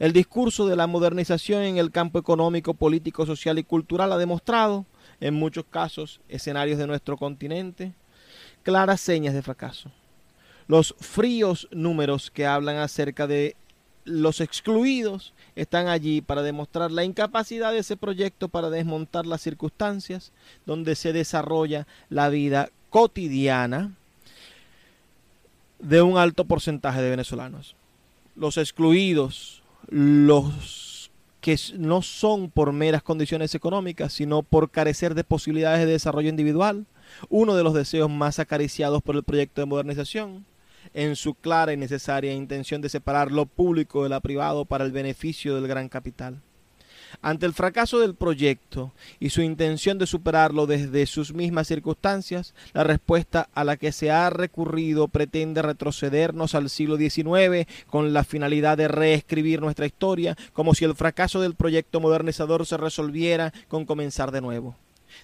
El 0.00 0.12
discurso 0.12 0.66
de 0.66 0.74
la 0.74 0.88
modernización 0.88 1.62
en 1.62 1.76
el 1.76 1.92
campo 1.92 2.18
económico, 2.18 2.74
político, 2.74 3.24
social 3.24 3.60
y 3.60 3.62
cultural 3.62 4.12
ha 4.12 4.18
demostrado, 4.18 4.84
en 5.20 5.34
muchos 5.34 5.64
casos, 5.70 6.20
escenarios 6.28 6.78
de 6.78 6.88
nuestro 6.88 7.16
continente, 7.16 7.94
claras 8.64 9.00
señas 9.00 9.32
de 9.32 9.40
fracaso 9.42 9.92
los 10.66 10.94
fríos 10.98 11.68
números 11.70 12.30
que 12.30 12.46
hablan 12.46 12.76
acerca 12.76 13.26
de 13.26 13.56
los 14.04 14.40
excluidos 14.40 15.32
están 15.56 15.88
allí 15.88 16.20
para 16.20 16.42
demostrar 16.42 16.90
la 16.90 17.04
incapacidad 17.04 17.72
de 17.72 17.78
ese 17.78 17.96
proyecto 17.96 18.48
para 18.48 18.70
desmontar 18.70 19.26
las 19.26 19.40
circunstancias 19.40 20.32
donde 20.66 20.94
se 20.94 21.12
desarrolla 21.12 21.86
la 22.10 22.28
vida 22.28 22.70
cotidiana 22.90 23.92
de 25.78 26.02
un 26.02 26.18
alto 26.18 26.44
porcentaje 26.44 27.02
de 27.02 27.10
venezolanos. 27.10 27.76
Los 28.36 28.56
excluidos, 28.56 29.62
los 29.88 31.10
que 31.40 31.58
no 31.76 32.00
son 32.00 32.50
por 32.50 32.72
meras 32.72 33.02
condiciones 33.02 33.54
económicas, 33.54 34.12
sino 34.12 34.42
por 34.42 34.70
carecer 34.70 35.14
de 35.14 35.24
posibilidades 35.24 35.80
de 35.84 35.92
desarrollo 35.92 36.30
individual, 36.30 36.86
uno 37.28 37.54
de 37.54 37.62
los 37.62 37.74
deseos 37.74 38.10
más 38.10 38.38
acariciados 38.38 39.02
por 39.02 39.14
el 39.16 39.22
proyecto 39.22 39.60
de 39.60 39.66
modernización, 39.66 40.46
en 40.92 41.16
su 41.16 41.34
clara 41.34 41.72
y 41.72 41.76
necesaria 41.76 42.32
intención 42.32 42.80
de 42.80 42.88
separar 42.88 43.32
lo 43.32 43.46
público 43.46 44.02
de 44.02 44.10
lo 44.10 44.20
privado 44.20 44.64
para 44.64 44.84
el 44.84 44.92
beneficio 44.92 45.54
del 45.54 45.68
gran 45.68 45.88
capital. 45.88 46.40
Ante 47.22 47.46
el 47.46 47.52
fracaso 47.52 48.00
del 48.00 48.14
proyecto 48.14 48.92
y 49.20 49.30
su 49.30 49.42
intención 49.42 49.98
de 49.98 50.06
superarlo 50.06 50.66
desde 50.66 51.06
sus 51.06 51.32
mismas 51.32 51.68
circunstancias, 51.68 52.54
la 52.72 52.84
respuesta 52.84 53.48
a 53.54 53.64
la 53.64 53.76
que 53.76 53.92
se 53.92 54.10
ha 54.10 54.30
recurrido 54.30 55.08
pretende 55.08 55.62
retrocedernos 55.62 56.54
al 56.54 56.70
siglo 56.70 56.96
XIX 56.96 57.66
con 57.86 58.12
la 58.12 58.24
finalidad 58.24 58.76
de 58.76 58.88
reescribir 58.88 59.60
nuestra 59.60 59.86
historia, 59.86 60.36
como 60.52 60.74
si 60.74 60.84
el 60.84 60.94
fracaso 60.94 61.40
del 61.40 61.54
proyecto 61.54 62.00
modernizador 62.00 62.66
se 62.66 62.76
resolviera 62.76 63.52
con 63.68 63.84
comenzar 63.86 64.30
de 64.30 64.40
nuevo. 64.40 64.76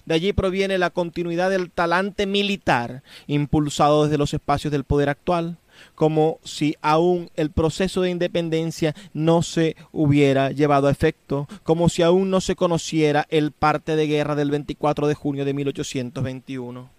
De 0.05 0.15
allí 0.15 0.33
proviene 0.33 0.77
la 0.77 0.89
continuidad 0.89 1.49
del 1.49 1.71
talante 1.71 2.25
militar, 2.25 3.03
impulsado 3.27 4.05
desde 4.05 4.17
los 4.17 4.33
espacios 4.33 4.71
del 4.71 4.83
poder 4.83 5.09
actual, 5.09 5.57
como 5.95 6.39
si 6.43 6.75
aún 6.81 7.29
el 7.35 7.51
proceso 7.51 8.01
de 8.01 8.09
independencia 8.09 8.95
no 9.13 9.41
se 9.41 9.75
hubiera 9.91 10.51
llevado 10.51 10.87
a 10.87 10.91
efecto, 10.91 11.47
como 11.63 11.89
si 11.89 12.01
aún 12.01 12.29
no 12.29 12.41
se 12.41 12.55
conociera 12.55 13.25
el 13.29 13.51
parte 13.51 13.95
de 13.95 14.07
guerra 14.07 14.35
del 14.35 14.51
24 14.51 15.07
de 15.07 15.15
junio 15.15 15.45
de 15.45 15.53
1821. 15.53 16.89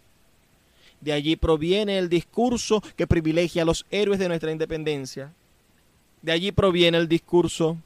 De 1.01 1.13
allí 1.13 1.35
proviene 1.37 1.99
el 1.99 2.09
discurso 2.09 2.83
que 2.97 3.09
privilegia 3.09 3.63
a 3.63 3.67
los 3.67 3.87
héroes 3.91 4.21
de 4.21 4.29
nuestra 4.29 4.53
independencia. 4.53 5.33
De 6.23 6.31
allí 6.31 6.53
proviene 6.53 6.99
el 6.99 7.09
discurso 7.09 7.77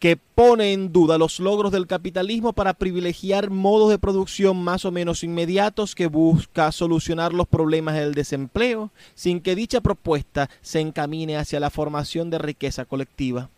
que 0.00 0.16
pone 0.16 0.72
en 0.72 0.92
duda 0.92 1.18
los 1.18 1.40
logros 1.40 1.70
del 1.70 1.86
capitalismo 1.86 2.54
para 2.54 2.72
privilegiar 2.72 3.50
modos 3.50 3.90
de 3.90 3.98
producción 3.98 4.56
más 4.64 4.86
o 4.86 4.90
menos 4.90 5.22
inmediatos 5.22 5.94
que 5.94 6.06
busca 6.06 6.72
solucionar 6.72 7.34
los 7.34 7.46
problemas 7.46 7.94
del 7.96 8.14
desempleo 8.14 8.90
sin 9.14 9.40
que 9.40 9.54
dicha 9.54 9.82
propuesta 9.82 10.48
se 10.62 10.80
encamine 10.80 11.36
hacia 11.36 11.60
la 11.60 11.68
formación 11.68 12.30
de 12.30 12.38
riqueza 12.38 12.86
colectiva. 12.86 13.50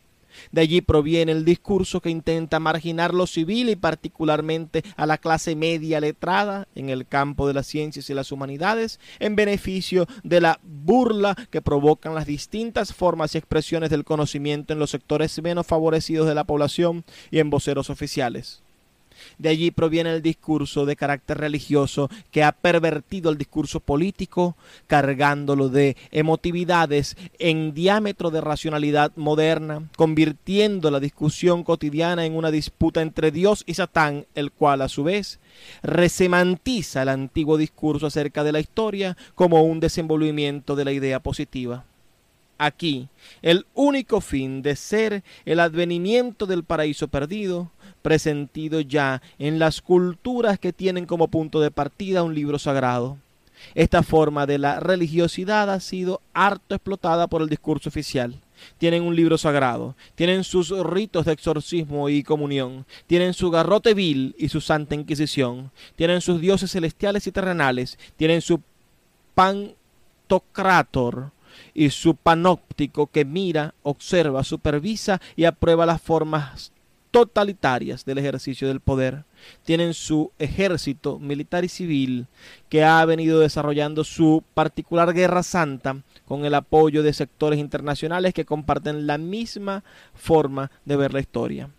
De 0.50 0.60
allí 0.60 0.80
proviene 0.80 1.32
el 1.32 1.44
discurso 1.44 2.00
que 2.00 2.10
intenta 2.10 2.60
marginar 2.60 3.14
lo 3.14 3.26
civil 3.26 3.68
y 3.68 3.76
particularmente 3.76 4.82
a 4.96 5.06
la 5.06 5.18
clase 5.18 5.56
media 5.56 6.00
letrada 6.00 6.68
en 6.74 6.90
el 6.90 7.06
campo 7.06 7.46
de 7.46 7.54
las 7.54 7.66
ciencias 7.66 8.08
y 8.10 8.14
las 8.14 8.32
humanidades 8.32 9.00
en 9.18 9.36
beneficio 9.36 10.06
de 10.22 10.40
la 10.40 10.60
burla 10.62 11.36
que 11.50 11.62
provocan 11.62 12.14
las 12.14 12.26
distintas 12.26 12.92
formas 12.92 13.34
y 13.34 13.38
expresiones 13.38 13.90
del 13.90 14.04
conocimiento 14.04 14.72
en 14.72 14.78
los 14.78 14.90
sectores 14.90 15.40
menos 15.42 15.66
favorecidos 15.66 16.26
de 16.26 16.34
la 16.34 16.44
población 16.44 17.04
y 17.30 17.38
en 17.38 17.50
voceros 17.50 17.90
oficiales. 17.90 18.62
De 19.38 19.48
allí 19.48 19.70
proviene 19.70 20.14
el 20.14 20.22
discurso 20.22 20.86
de 20.86 20.96
carácter 20.96 21.38
religioso 21.38 22.10
que 22.30 22.44
ha 22.44 22.52
pervertido 22.52 23.30
el 23.30 23.38
discurso 23.38 23.80
político, 23.80 24.56
cargándolo 24.86 25.68
de 25.68 25.96
emotividades 26.10 27.16
en 27.38 27.74
diámetro 27.74 28.30
de 28.30 28.40
racionalidad 28.40 29.12
moderna, 29.16 29.88
convirtiendo 29.96 30.90
la 30.90 31.00
discusión 31.00 31.64
cotidiana 31.64 32.24
en 32.26 32.36
una 32.36 32.50
disputa 32.50 33.02
entre 33.02 33.30
Dios 33.30 33.64
y 33.66 33.74
Satán, 33.74 34.26
el 34.34 34.52
cual 34.52 34.82
a 34.82 34.88
su 34.88 35.04
vez 35.04 35.40
resemantiza 35.82 37.02
el 37.02 37.08
antiguo 37.08 37.56
discurso 37.56 38.06
acerca 38.06 38.44
de 38.44 38.52
la 38.52 38.60
historia 38.60 39.16
como 39.34 39.62
un 39.62 39.80
desenvolvimiento 39.80 40.76
de 40.76 40.84
la 40.84 40.92
idea 40.92 41.20
positiva. 41.20 41.84
Aquí 42.64 43.08
el 43.42 43.66
único 43.74 44.20
fin 44.20 44.62
de 44.62 44.76
ser 44.76 45.24
el 45.44 45.60
advenimiento 45.60 46.46
del 46.46 46.64
paraíso 46.64 47.08
perdido, 47.08 47.70
presentido 48.02 48.80
ya 48.80 49.20
en 49.38 49.58
las 49.58 49.80
culturas 49.80 50.58
que 50.58 50.72
tienen 50.72 51.06
como 51.06 51.28
punto 51.28 51.60
de 51.60 51.70
partida 51.70 52.22
un 52.22 52.34
libro 52.34 52.58
sagrado. 52.58 53.18
Esta 53.74 54.02
forma 54.02 54.46
de 54.46 54.58
la 54.58 54.80
religiosidad 54.80 55.70
ha 55.70 55.78
sido 55.80 56.20
harto 56.34 56.74
explotada 56.74 57.28
por 57.28 57.42
el 57.42 57.48
discurso 57.48 57.88
oficial. 57.88 58.40
Tienen 58.78 59.02
un 59.02 59.16
libro 59.16 59.38
sagrado, 59.38 59.96
tienen 60.14 60.44
sus 60.44 60.70
ritos 60.84 61.24
de 61.24 61.32
exorcismo 61.32 62.08
y 62.08 62.22
comunión, 62.22 62.86
tienen 63.08 63.34
su 63.34 63.50
garrote 63.50 63.92
vil 63.94 64.36
y 64.38 64.48
su 64.50 64.60
santa 64.60 64.94
inquisición, 64.94 65.72
tienen 65.96 66.20
sus 66.20 66.40
dioses 66.40 66.70
celestiales 66.70 67.26
y 67.26 67.32
terrenales, 67.32 67.98
tienen 68.16 68.40
su 68.40 68.60
pantocrator 69.34 71.32
y 71.74 71.90
su 71.90 72.14
panóptico 72.16 73.06
que 73.06 73.24
mira, 73.24 73.74
observa, 73.82 74.44
supervisa 74.44 75.20
y 75.36 75.44
aprueba 75.44 75.86
las 75.86 76.00
formas 76.00 76.72
totalitarias 77.12 78.04
del 78.04 78.18
ejercicio 78.18 78.66
del 78.66 78.80
poder. 78.80 79.24
Tienen 79.64 79.94
su 79.94 80.32
ejército 80.38 81.20
militar 81.20 81.64
y 81.64 81.68
civil 81.68 82.26
que 82.68 82.84
ha 82.84 83.04
venido 83.04 83.38
desarrollando 83.38 84.02
su 84.02 84.42
particular 84.54 85.12
guerra 85.12 85.44
santa 85.44 86.02
con 86.24 86.44
el 86.44 86.54
apoyo 86.54 87.04
de 87.04 87.12
sectores 87.12 87.60
internacionales 87.60 88.34
que 88.34 88.46
comparten 88.46 89.06
la 89.06 89.18
misma 89.18 89.84
forma 90.14 90.72
de 90.84 90.96
ver 90.96 91.12
la 91.12 91.20
historia. 91.20 91.70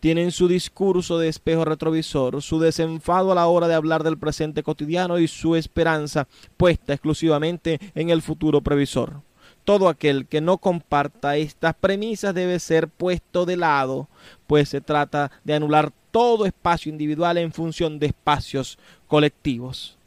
Tienen 0.00 0.32
su 0.32 0.48
discurso 0.48 1.18
de 1.18 1.28
espejo 1.28 1.64
retrovisor, 1.64 2.42
su 2.42 2.58
desenfado 2.58 3.30
a 3.30 3.34
la 3.34 3.46
hora 3.46 3.68
de 3.68 3.74
hablar 3.74 4.02
del 4.02 4.18
presente 4.18 4.62
cotidiano 4.62 5.18
y 5.18 5.28
su 5.28 5.54
esperanza 5.54 6.26
puesta 6.56 6.94
exclusivamente 6.94 7.78
en 7.94 8.10
el 8.10 8.22
futuro 8.22 8.60
previsor. 8.60 9.22
Todo 9.68 9.90
aquel 9.90 10.24
que 10.24 10.40
no 10.40 10.56
comparta 10.56 11.36
estas 11.36 11.74
premisas 11.74 12.34
debe 12.34 12.58
ser 12.58 12.88
puesto 12.88 13.44
de 13.44 13.58
lado, 13.58 14.08
pues 14.46 14.70
se 14.70 14.80
trata 14.80 15.30
de 15.44 15.52
anular 15.52 15.92
todo 16.10 16.46
espacio 16.46 16.90
individual 16.90 17.36
en 17.36 17.52
función 17.52 17.98
de 17.98 18.06
espacios 18.06 18.78
colectivos. 19.08 19.98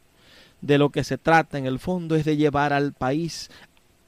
De 0.62 0.80
lo 0.80 0.90
que 0.90 1.04
se 1.04 1.20
trata 1.20 1.60
en 1.60 1.68
el 1.68 1.78
fondo 1.78 2.16
es 2.16 2.26
de 2.26 2.38
llevar 2.38 2.74
al 2.74 2.94
país 2.94 3.52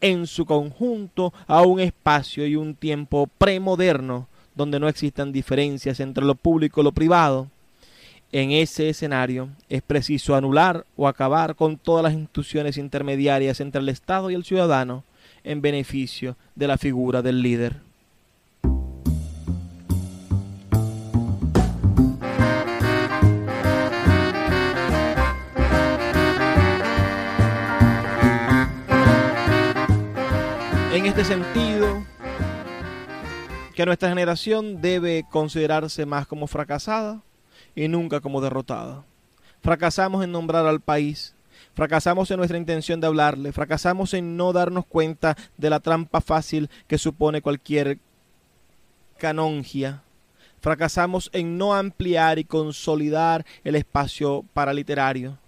en 0.02 0.26
su 0.26 0.48
conjunto 0.48 1.36
a 1.46 1.62
un 1.62 1.80
espacio 1.80 2.48
y 2.48 2.56
un 2.56 2.74
tiempo 2.74 3.30
premoderno 3.38 4.28
donde 4.56 4.80
no 4.80 4.88
existan 4.88 5.32
diferencias 5.32 6.00
entre 6.00 6.26
lo 6.26 6.34
público 6.34 6.82
y 6.82 6.84
lo 6.84 6.94
privado. 6.94 7.48
En 8.32 8.50
ese 8.50 8.90
escenario 8.90 9.50
es 9.70 9.84
preciso 9.84 10.34
anular 10.34 10.88
o 10.98 11.08
acabar 11.08 11.54
con 11.56 11.78
todas 11.78 12.02
las 12.02 12.14
instituciones 12.14 12.76
intermediarias 12.78 13.60
entre 13.60 13.82
el 13.82 13.90
Estado 13.90 14.32
y 14.32 14.34
el 14.34 14.46
ciudadano, 14.46 15.04
en 15.44 15.62
beneficio 15.62 16.38
de 16.56 16.68
la 16.68 16.78
figura 16.78 17.22
del 17.22 17.42
líder. 17.42 17.82
En 30.94 31.06
este 31.08 31.26
sentido, 31.26 32.06
que 33.74 33.86
nuestra 33.86 34.10
generación 34.10 34.82
debe 34.82 35.26
considerarse 35.30 36.06
más 36.06 36.28
como 36.28 36.48
fracasada 36.48 37.22
y 37.76 37.88
nunca 37.88 38.22
como 38.22 38.42
derrotada. 38.42 39.04
Fracasamos 39.62 40.24
en 40.24 40.32
nombrar 40.32 40.66
al 40.66 40.82
país 40.82 41.34
Fracasamos 41.74 42.30
en 42.30 42.38
nuestra 42.38 42.58
intención 42.58 43.02
de 43.02 43.08
hablarle, 43.08 43.52
fracasamos 43.52 44.14
en 44.14 44.38
no 44.38 44.54
darnos 44.54 44.86
cuenta 44.86 45.36
de 45.58 45.72
la 45.72 45.80
trampa 45.80 46.22
fácil 46.22 46.70
que 46.88 47.00
supone 47.00 47.42
cualquier 47.42 47.98
canongia. 49.18 50.04
Fracasamos 50.62 51.30
en 51.34 51.58
no 51.58 51.74
ampliar 51.74 52.38
y 52.38 52.44
consolidar 52.44 53.46
el 53.64 53.76
espacio 53.76 54.46
paraliterario. 54.54 55.40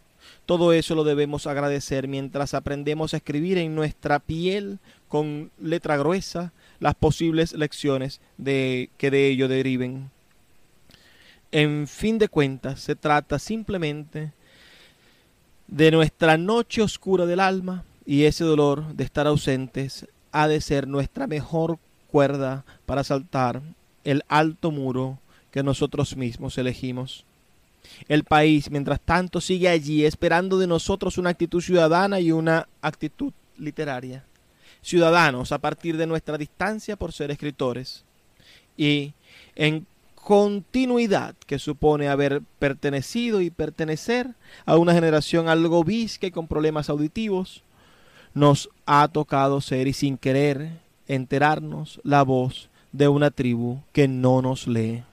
Todo 0.48 0.74
eso 0.74 0.96
lo 0.96 1.04
debemos 1.04 1.46
agradecer 1.46 2.08
mientras 2.08 2.54
aprendemos 2.54 3.14
a 3.14 3.18
escribir 3.18 3.58
en 3.60 3.76
nuestra 3.76 4.20
piel 4.20 4.80
con 5.08 5.52
letra 5.60 5.96
gruesa 5.98 6.54
las 6.80 6.96
posibles 6.96 7.54
lecciones 7.54 8.20
de, 8.38 8.90
que 8.98 9.12
de 9.12 9.28
ello 9.28 9.48
deriven. 9.48 10.10
En 11.52 11.88
fin 11.88 12.18
de 12.18 12.28
cuentas, 12.28 12.82
se 12.82 12.96
trata 12.96 13.40
simplemente 13.40 14.34
de 15.68 15.92
nuestra 15.92 16.38
noche 16.38 16.82
oscura 16.82 17.26
del 17.26 17.40
alma 17.40 17.84
y 18.06 18.24
ese 18.24 18.44
dolor 18.44 18.94
de 18.94 19.04
estar 19.04 19.28
ausentes 19.28 20.08
ha 20.32 20.48
de 20.48 20.62
ser 20.62 20.88
nuestra 20.88 21.28
mejor 21.28 21.80
cuerda 22.12 22.66
para 22.86 23.04
saltar 23.04 23.62
el 24.04 24.24
alto 24.28 24.72
muro 24.72 25.20
que 25.52 25.64
nosotros 25.64 26.16
mismos 26.16 26.58
elegimos. 26.58 27.26
El 28.08 28.24
país, 28.24 28.70
mientras 28.70 29.00
tanto, 29.00 29.42
sigue 29.42 29.70
allí 29.70 30.06
esperando 30.06 30.58
de 30.58 30.68
nosotros 30.68 31.18
una 31.18 31.30
actitud 31.30 31.62
ciudadana 31.62 32.20
y 32.20 32.32
una 32.32 32.68
actitud 32.82 33.34
literaria. 33.58 34.24
Ciudadanos 34.82 35.52
a 35.52 35.60
partir 35.60 35.98
de 35.98 36.08
nuestra 36.08 36.38
distancia 36.38 36.96
por 36.96 37.12
ser 37.12 37.32
escritores 37.32 38.04
y 38.78 39.14
en 39.56 39.88
continuidad 40.26 41.36
que 41.46 41.60
supone 41.60 42.08
haber 42.08 42.42
pertenecido 42.58 43.42
y 43.42 43.52
pertenecer 43.52 44.34
a 44.66 44.76
una 44.76 44.92
generación 44.92 45.48
algo 45.48 45.84
visca 45.84 46.26
y 46.26 46.32
con 46.32 46.48
problemas 46.48 46.90
auditivos, 46.90 47.62
nos 48.34 48.72
ha 48.88 49.08
tocado 49.08 49.62
ser 49.62 49.88
y 49.88 49.94
sin 49.94 50.18
querer 50.18 50.80
enterarnos 51.08 52.02
la 52.04 52.24
voz 52.24 52.70
de 52.92 53.08
una 53.08 53.30
tribu 53.30 53.82
que 53.94 54.08
no 54.08 54.42
nos 54.42 54.68
lee. 54.68 55.04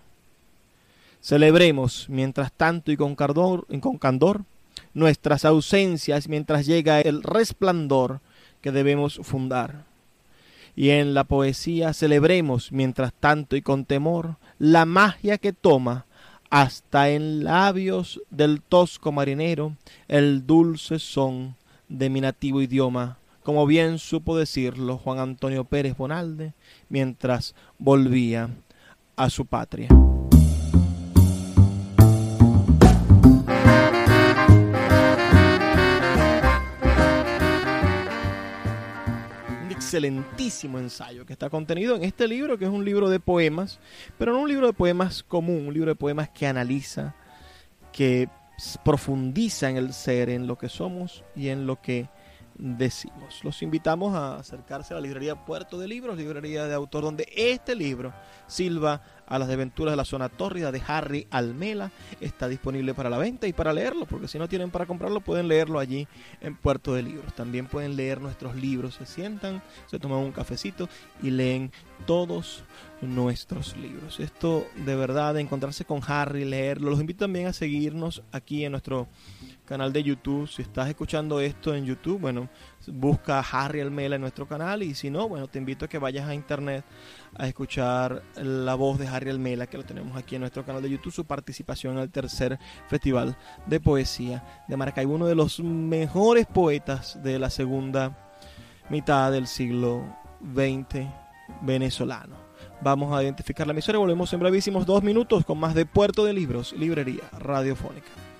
Celebremos, 1.20 2.06
mientras 2.08 2.50
tanto 2.50 2.90
y 2.90 2.96
con, 2.96 3.14
cardor, 3.14 3.66
y 3.68 3.80
con 3.80 3.98
candor, 3.98 4.46
nuestras 4.94 5.44
ausencias 5.44 6.26
mientras 6.26 6.64
llega 6.64 7.02
el 7.02 7.22
resplandor 7.22 8.20
que 8.62 8.72
debemos 8.72 9.20
fundar 9.22 9.91
y 10.74 10.90
en 10.90 11.14
la 11.14 11.24
poesía 11.24 11.92
celebremos, 11.92 12.72
mientras 12.72 13.12
tanto 13.12 13.56
y 13.56 13.62
con 13.62 13.84
temor, 13.84 14.36
la 14.58 14.84
magia 14.84 15.38
que 15.38 15.52
toma 15.52 16.06
hasta 16.50 17.10
en 17.10 17.44
labios 17.44 18.20
del 18.30 18.60
tosco 18.60 19.12
marinero 19.12 19.76
el 20.08 20.46
dulce 20.46 20.98
son 20.98 21.56
de 21.88 22.10
mi 22.10 22.20
nativo 22.20 22.60
idioma, 22.62 23.18
como 23.42 23.66
bien 23.66 23.98
supo 23.98 24.36
decirlo 24.36 24.98
Juan 24.98 25.18
Antonio 25.18 25.64
Pérez 25.64 25.96
Bonalde 25.96 26.54
mientras 26.88 27.54
volvía 27.78 28.50
a 29.16 29.30
su 29.30 29.46
patria. 29.46 29.88
Excelentísimo 39.92 40.78
ensayo 40.78 41.26
que 41.26 41.34
está 41.34 41.50
contenido 41.50 41.94
en 41.94 42.02
este 42.02 42.26
libro, 42.26 42.56
que 42.56 42.64
es 42.64 42.70
un 42.70 42.82
libro 42.82 43.10
de 43.10 43.20
poemas, 43.20 43.78
pero 44.16 44.32
no 44.32 44.40
un 44.40 44.48
libro 44.48 44.66
de 44.66 44.72
poemas 44.72 45.22
común, 45.22 45.66
un 45.66 45.74
libro 45.74 45.90
de 45.90 45.96
poemas 45.96 46.30
que 46.30 46.46
analiza, 46.46 47.14
que 47.92 48.30
profundiza 48.82 49.68
en 49.68 49.76
el 49.76 49.92
ser, 49.92 50.30
en 50.30 50.46
lo 50.46 50.56
que 50.56 50.70
somos 50.70 51.24
y 51.36 51.48
en 51.48 51.66
lo 51.66 51.82
que 51.82 52.08
decimos. 52.54 53.44
Los 53.44 53.62
invitamos 53.62 54.14
a 54.14 54.36
acercarse 54.36 54.94
a 54.94 54.96
la 54.96 55.02
librería 55.02 55.44
Puerto 55.44 55.78
de 55.78 55.88
Libros, 55.88 56.16
librería 56.16 56.66
de 56.66 56.74
autor, 56.74 57.04
donde 57.04 57.28
este 57.36 57.74
libro, 57.74 58.14
Silva 58.46 59.02
a 59.26 59.38
las 59.38 59.48
aventuras 59.48 59.92
de 59.92 59.96
la 59.96 60.04
zona 60.04 60.28
tórrida 60.28 60.72
de 60.72 60.82
Harry 60.86 61.26
Almela, 61.30 61.90
está 62.20 62.48
disponible 62.48 62.94
para 62.94 63.10
la 63.10 63.18
venta 63.18 63.46
y 63.46 63.52
para 63.52 63.72
leerlo, 63.72 64.06
porque 64.06 64.28
si 64.28 64.38
no 64.38 64.48
tienen 64.48 64.70
para 64.70 64.86
comprarlo, 64.86 65.20
pueden 65.20 65.48
leerlo 65.48 65.78
allí 65.78 66.06
en 66.40 66.56
Puerto 66.56 66.94
de 66.94 67.02
Libros. 67.02 67.32
También 67.34 67.66
pueden 67.66 67.96
leer 67.96 68.20
nuestros 68.20 68.54
libros, 68.56 68.94
se 68.94 69.06
sientan, 69.06 69.62
se 69.86 69.98
toman 69.98 70.18
un 70.18 70.32
cafecito 70.32 70.88
y 71.22 71.30
leen 71.30 71.72
todos 72.06 72.64
nuestros 73.00 73.76
libros. 73.76 74.20
Esto 74.20 74.66
de 74.84 74.96
verdad, 74.96 75.34
de 75.34 75.40
encontrarse 75.40 75.84
con 75.84 76.00
Harry, 76.06 76.44
leerlo, 76.44 76.90
los 76.90 77.00
invito 77.00 77.24
también 77.24 77.46
a 77.46 77.52
seguirnos 77.52 78.22
aquí 78.32 78.64
en 78.64 78.72
nuestro 78.72 79.08
canal 79.64 79.92
de 79.92 80.02
YouTube. 80.02 80.48
Si 80.48 80.62
estás 80.62 80.88
escuchando 80.88 81.40
esto 81.40 81.74
en 81.74 81.84
YouTube, 81.84 82.20
bueno, 82.20 82.48
busca 82.86 83.40
Harry 83.40 83.80
Almela 83.80 84.16
en 84.16 84.20
nuestro 84.20 84.46
canal 84.46 84.82
y 84.82 84.94
si 84.94 85.10
no, 85.10 85.28
bueno, 85.28 85.48
te 85.48 85.58
invito 85.58 85.84
a 85.84 85.88
que 85.88 85.98
vayas 85.98 86.28
a 86.28 86.34
internet 86.34 86.84
a 87.36 87.46
escuchar 87.46 88.22
la 88.36 88.74
voz 88.74 88.98
de 88.98 89.08
Harry 89.08 89.30
Almela, 89.30 89.66
que 89.66 89.76
lo 89.76 89.84
tenemos 89.84 90.16
aquí 90.16 90.34
en 90.34 90.40
nuestro 90.40 90.64
canal 90.64 90.82
de 90.82 90.90
YouTube, 90.90 91.12
su 91.12 91.24
participación 91.24 91.96
en 91.96 92.02
el 92.02 92.10
tercer 92.10 92.58
Festival 92.88 93.36
de 93.66 93.80
Poesía 93.80 94.44
de 94.68 94.76
Maracaibo, 94.76 95.14
uno 95.14 95.26
de 95.26 95.34
los 95.34 95.60
mejores 95.60 96.46
poetas 96.46 97.22
de 97.22 97.38
la 97.38 97.50
segunda 97.50 98.30
mitad 98.88 99.32
del 99.32 99.46
siglo 99.46 100.04
XX 100.54 101.06
venezolano. 101.62 102.36
Vamos 102.80 103.16
a 103.16 103.22
identificar 103.22 103.66
la 103.66 103.72
emisora 103.72 103.98
y 103.98 104.00
volvemos 104.00 104.32
en 104.32 104.40
brevísimos 104.40 104.86
dos 104.86 105.02
minutos 105.02 105.44
con 105.44 105.58
más 105.58 105.74
de 105.74 105.86
Puerto 105.86 106.24
de 106.24 106.32
Libros, 106.32 106.72
Librería 106.72 107.22
Radiofónica. 107.38 108.31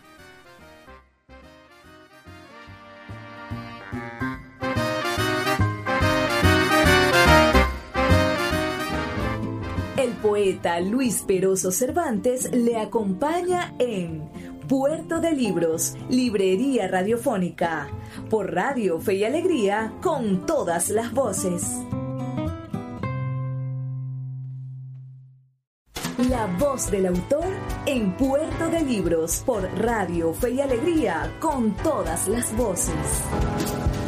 Luis 10.90 11.22
Peroso 11.22 11.70
Cervantes 11.70 12.50
le 12.52 12.76
acompaña 12.76 13.74
en 13.78 14.28
Puerto 14.68 15.20
de 15.20 15.30
Libros, 15.32 15.94
Librería 16.08 16.88
Radiofónica, 16.88 17.88
por 18.28 18.52
Radio 18.52 19.00
Fe 19.00 19.14
y 19.14 19.24
Alegría, 19.24 19.92
con 20.02 20.44
todas 20.44 20.88
las 20.90 21.12
voces. 21.12 21.62
La 26.28 26.46
voz 26.58 26.90
del 26.90 27.06
autor 27.06 27.46
en 27.86 28.16
Puerto 28.16 28.68
de 28.68 28.82
Libros, 28.82 29.44
por 29.46 29.62
Radio 29.78 30.32
Fe 30.34 30.54
y 30.54 30.60
Alegría, 30.60 31.36
con 31.40 31.70
todas 31.76 32.26
las 32.26 32.56
voces. 32.56 34.01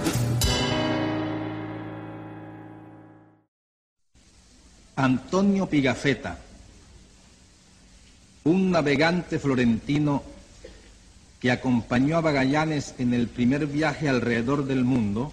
Antonio 4.96 5.66
Pigafetta, 5.66 6.38
un 8.44 8.70
navegante 8.70 9.38
florentino 9.38 10.22
que 11.40 11.50
acompañó 11.50 12.16
a 12.16 12.22
Magallanes 12.22 12.94
en 12.98 13.12
el 13.12 13.28
primer 13.28 13.66
viaje 13.66 14.08
alrededor 14.08 14.66
del 14.66 14.84
mundo, 14.84 15.32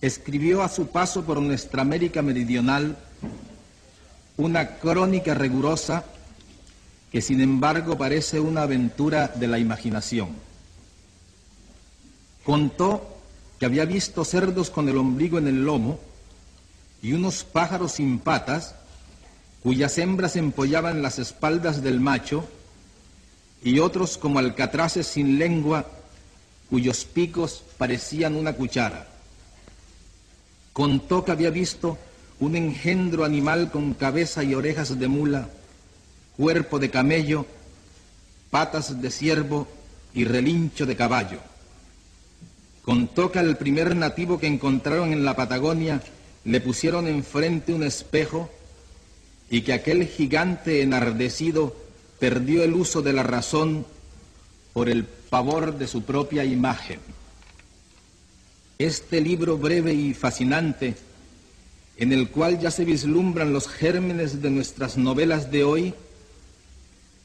escribió 0.00 0.62
a 0.62 0.68
su 0.68 0.88
paso 0.88 1.24
por 1.24 1.40
nuestra 1.42 1.82
América 1.82 2.22
Meridional 2.22 2.96
una 4.36 4.76
crónica 4.78 5.34
rigurosa 5.34 6.04
que 7.10 7.20
sin 7.20 7.40
embargo 7.40 7.98
parece 7.98 8.38
una 8.38 8.62
aventura 8.62 9.28
de 9.28 9.48
la 9.48 9.58
imaginación. 9.58 10.28
Contó 12.44 13.18
que 13.58 13.66
había 13.66 13.84
visto 13.84 14.24
cerdos 14.24 14.70
con 14.70 14.88
el 14.88 14.96
ombligo 14.96 15.38
en 15.38 15.48
el 15.48 15.64
lomo, 15.64 15.98
y 17.02 17.12
unos 17.12 17.44
pájaros 17.44 17.92
sin 17.92 18.18
patas, 18.18 18.74
cuyas 19.62 19.96
hembras 19.98 20.36
empollaban 20.36 21.02
las 21.02 21.18
espaldas 21.18 21.82
del 21.82 22.00
macho, 22.00 22.48
y 23.62 23.78
otros 23.78 24.16
como 24.16 24.38
alcatraces 24.38 25.06
sin 25.06 25.38
lengua, 25.38 25.86
cuyos 26.70 27.04
picos 27.04 27.62
parecían 27.78 28.36
una 28.36 28.54
cuchara. 28.54 29.08
Contó 30.72 31.24
que 31.24 31.32
había 31.32 31.50
visto 31.50 31.98
un 32.38 32.56
engendro 32.56 33.24
animal 33.24 33.70
con 33.70 33.92
cabeza 33.92 34.42
y 34.42 34.54
orejas 34.54 34.98
de 34.98 35.08
mula, 35.08 35.48
cuerpo 36.36 36.78
de 36.78 36.90
camello, 36.90 37.46
patas 38.50 39.02
de 39.02 39.10
ciervo 39.10 39.68
y 40.14 40.24
relincho 40.24 40.86
de 40.86 40.96
caballo. 40.96 41.38
Contó 42.82 43.30
que 43.30 43.38
al 43.38 43.58
primer 43.58 43.94
nativo 43.94 44.38
que 44.38 44.46
encontraron 44.46 45.12
en 45.12 45.24
la 45.24 45.36
Patagonia 45.36 46.00
le 46.44 46.60
pusieron 46.60 47.06
enfrente 47.06 47.74
un 47.74 47.82
espejo 47.82 48.50
y 49.50 49.62
que 49.62 49.72
aquel 49.72 50.06
gigante 50.06 50.82
enardecido 50.82 51.76
perdió 52.18 52.62
el 52.62 52.74
uso 52.74 53.02
de 53.02 53.12
la 53.12 53.22
razón 53.22 53.84
por 54.72 54.88
el 54.88 55.04
pavor 55.04 55.76
de 55.78 55.86
su 55.86 56.02
propia 56.02 56.44
imagen. 56.44 57.00
Este 58.78 59.20
libro 59.20 59.58
breve 59.58 59.92
y 59.92 60.14
fascinante, 60.14 60.94
en 61.96 62.12
el 62.12 62.30
cual 62.30 62.60
ya 62.60 62.70
se 62.70 62.84
vislumbran 62.84 63.52
los 63.52 63.68
gérmenes 63.68 64.40
de 64.40 64.50
nuestras 64.50 64.96
novelas 64.96 65.50
de 65.50 65.64
hoy, 65.64 65.94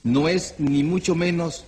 no 0.04 0.28
es 0.28 0.56
ni 0.58 0.84
mucho 0.84 1.16
menos 1.16 1.66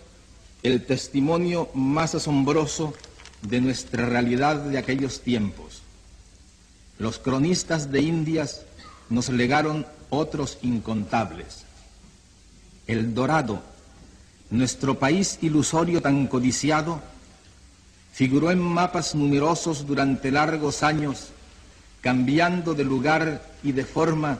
el 0.63 0.85
testimonio 0.85 1.69
más 1.73 2.15
asombroso 2.15 2.93
de 3.41 3.61
nuestra 3.61 4.05
realidad 4.07 4.57
de 4.57 4.77
aquellos 4.77 5.21
tiempos. 5.21 5.76
Los 6.99 7.19
cronistas 7.19 7.91
de 7.91 8.01
Indias 8.01 8.61
nos 9.09 9.29
legaron 9.29 9.85
otros 10.09 10.57
incontables. 10.61 11.63
El 12.87 13.13
Dorado, 13.13 13.61
nuestro 14.49 14.97
país 14.97 15.37
ilusorio 15.41 16.01
tan 16.01 16.27
codiciado, 16.27 17.01
figuró 18.13 18.49
en 18.49 18.59
mapas 18.59 19.13
numerosos 19.13 19.85
durante 19.85 20.31
largos 20.31 20.81
años, 20.81 21.27
cambiando 22.01 22.73
de 22.73 22.83
lugar 22.83 23.43
y 23.61 23.73
de 23.73 23.85
forma 23.85 24.39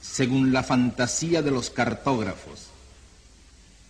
según 0.00 0.52
la 0.52 0.62
fantasía 0.62 1.42
de 1.42 1.50
los 1.50 1.70
cartógrafos. 1.70 2.68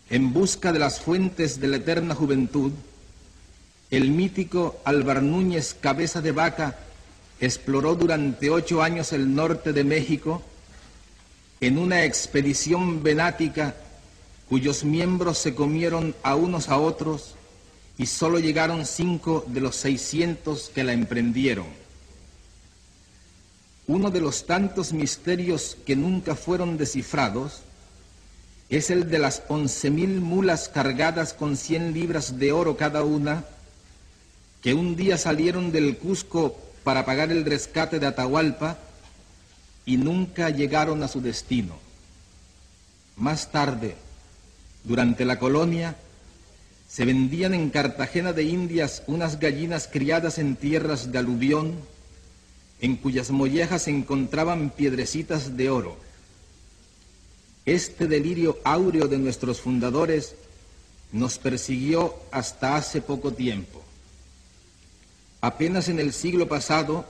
En 0.08 0.32
busca 0.32 0.72
de 0.72 0.78
las 0.78 1.00
fuentes 1.00 1.60
de 1.60 1.68
la 1.68 1.76
eterna 1.76 2.14
juventud, 2.14 2.72
el 3.90 4.10
mítico 4.10 4.80
Álvar 4.84 5.22
Núñez 5.22 5.76
Cabeza 5.78 6.20
de 6.20 6.32
Vaca 6.32 6.78
exploró 7.40 7.94
durante 7.94 8.50
ocho 8.50 8.82
años 8.82 9.12
el 9.12 9.34
norte 9.34 9.72
de 9.72 9.84
México 9.84 10.42
en 11.60 11.78
una 11.78 12.04
expedición 12.04 13.02
venática 13.02 13.74
cuyos 14.48 14.84
miembros 14.84 15.38
se 15.38 15.54
comieron 15.54 16.14
a 16.22 16.34
unos 16.34 16.68
a 16.68 16.78
otros 16.78 17.34
y 17.96 18.06
solo 18.06 18.38
llegaron 18.38 18.86
cinco 18.86 19.44
de 19.46 19.60
los 19.60 19.76
seiscientos 19.76 20.70
que 20.74 20.84
la 20.84 20.92
emprendieron. 20.92 21.66
Uno 23.86 24.10
de 24.10 24.20
los 24.20 24.46
tantos 24.46 24.92
misterios 24.92 25.76
que 25.84 25.96
nunca 25.96 26.34
fueron 26.34 26.76
descifrados 26.78 27.62
es 28.68 28.90
el 28.90 29.10
de 29.10 29.18
las 29.18 29.42
once 29.48 29.90
mil 29.90 30.20
mulas 30.20 30.68
cargadas 30.68 31.34
con 31.34 31.56
cien 31.56 31.92
libras 31.92 32.38
de 32.38 32.52
oro 32.52 32.76
cada 32.76 33.02
una, 33.02 33.44
que 34.62 34.74
un 34.74 34.94
día 34.94 35.18
salieron 35.18 35.72
del 35.72 35.96
Cusco 35.98 36.69
para 36.84 37.04
pagar 37.04 37.30
el 37.30 37.44
rescate 37.44 37.98
de 37.98 38.06
Atahualpa 38.06 38.78
y 39.84 39.96
nunca 39.96 40.50
llegaron 40.50 41.02
a 41.02 41.08
su 41.08 41.20
destino. 41.20 41.76
Más 43.16 43.50
tarde, 43.50 43.96
durante 44.84 45.24
la 45.24 45.38
colonia, 45.38 45.96
se 46.88 47.04
vendían 47.04 47.54
en 47.54 47.70
Cartagena 47.70 48.32
de 48.32 48.42
Indias 48.42 49.02
unas 49.06 49.38
gallinas 49.38 49.88
criadas 49.90 50.38
en 50.38 50.56
tierras 50.56 51.12
de 51.12 51.18
aluvión, 51.18 51.74
en 52.80 52.96
cuyas 52.96 53.30
mollejas 53.30 53.82
se 53.82 53.90
encontraban 53.90 54.70
piedrecitas 54.70 55.56
de 55.56 55.70
oro. 55.70 55.96
Este 57.66 58.06
delirio 58.08 58.58
áureo 58.64 59.06
de 59.06 59.18
nuestros 59.18 59.60
fundadores 59.60 60.34
nos 61.12 61.38
persiguió 61.38 62.16
hasta 62.32 62.76
hace 62.76 63.02
poco 63.02 63.32
tiempo. 63.32 63.79
Apenas 65.40 65.88
en 65.88 65.98
el 65.98 66.12
siglo 66.12 66.48
pasado, 66.48 67.06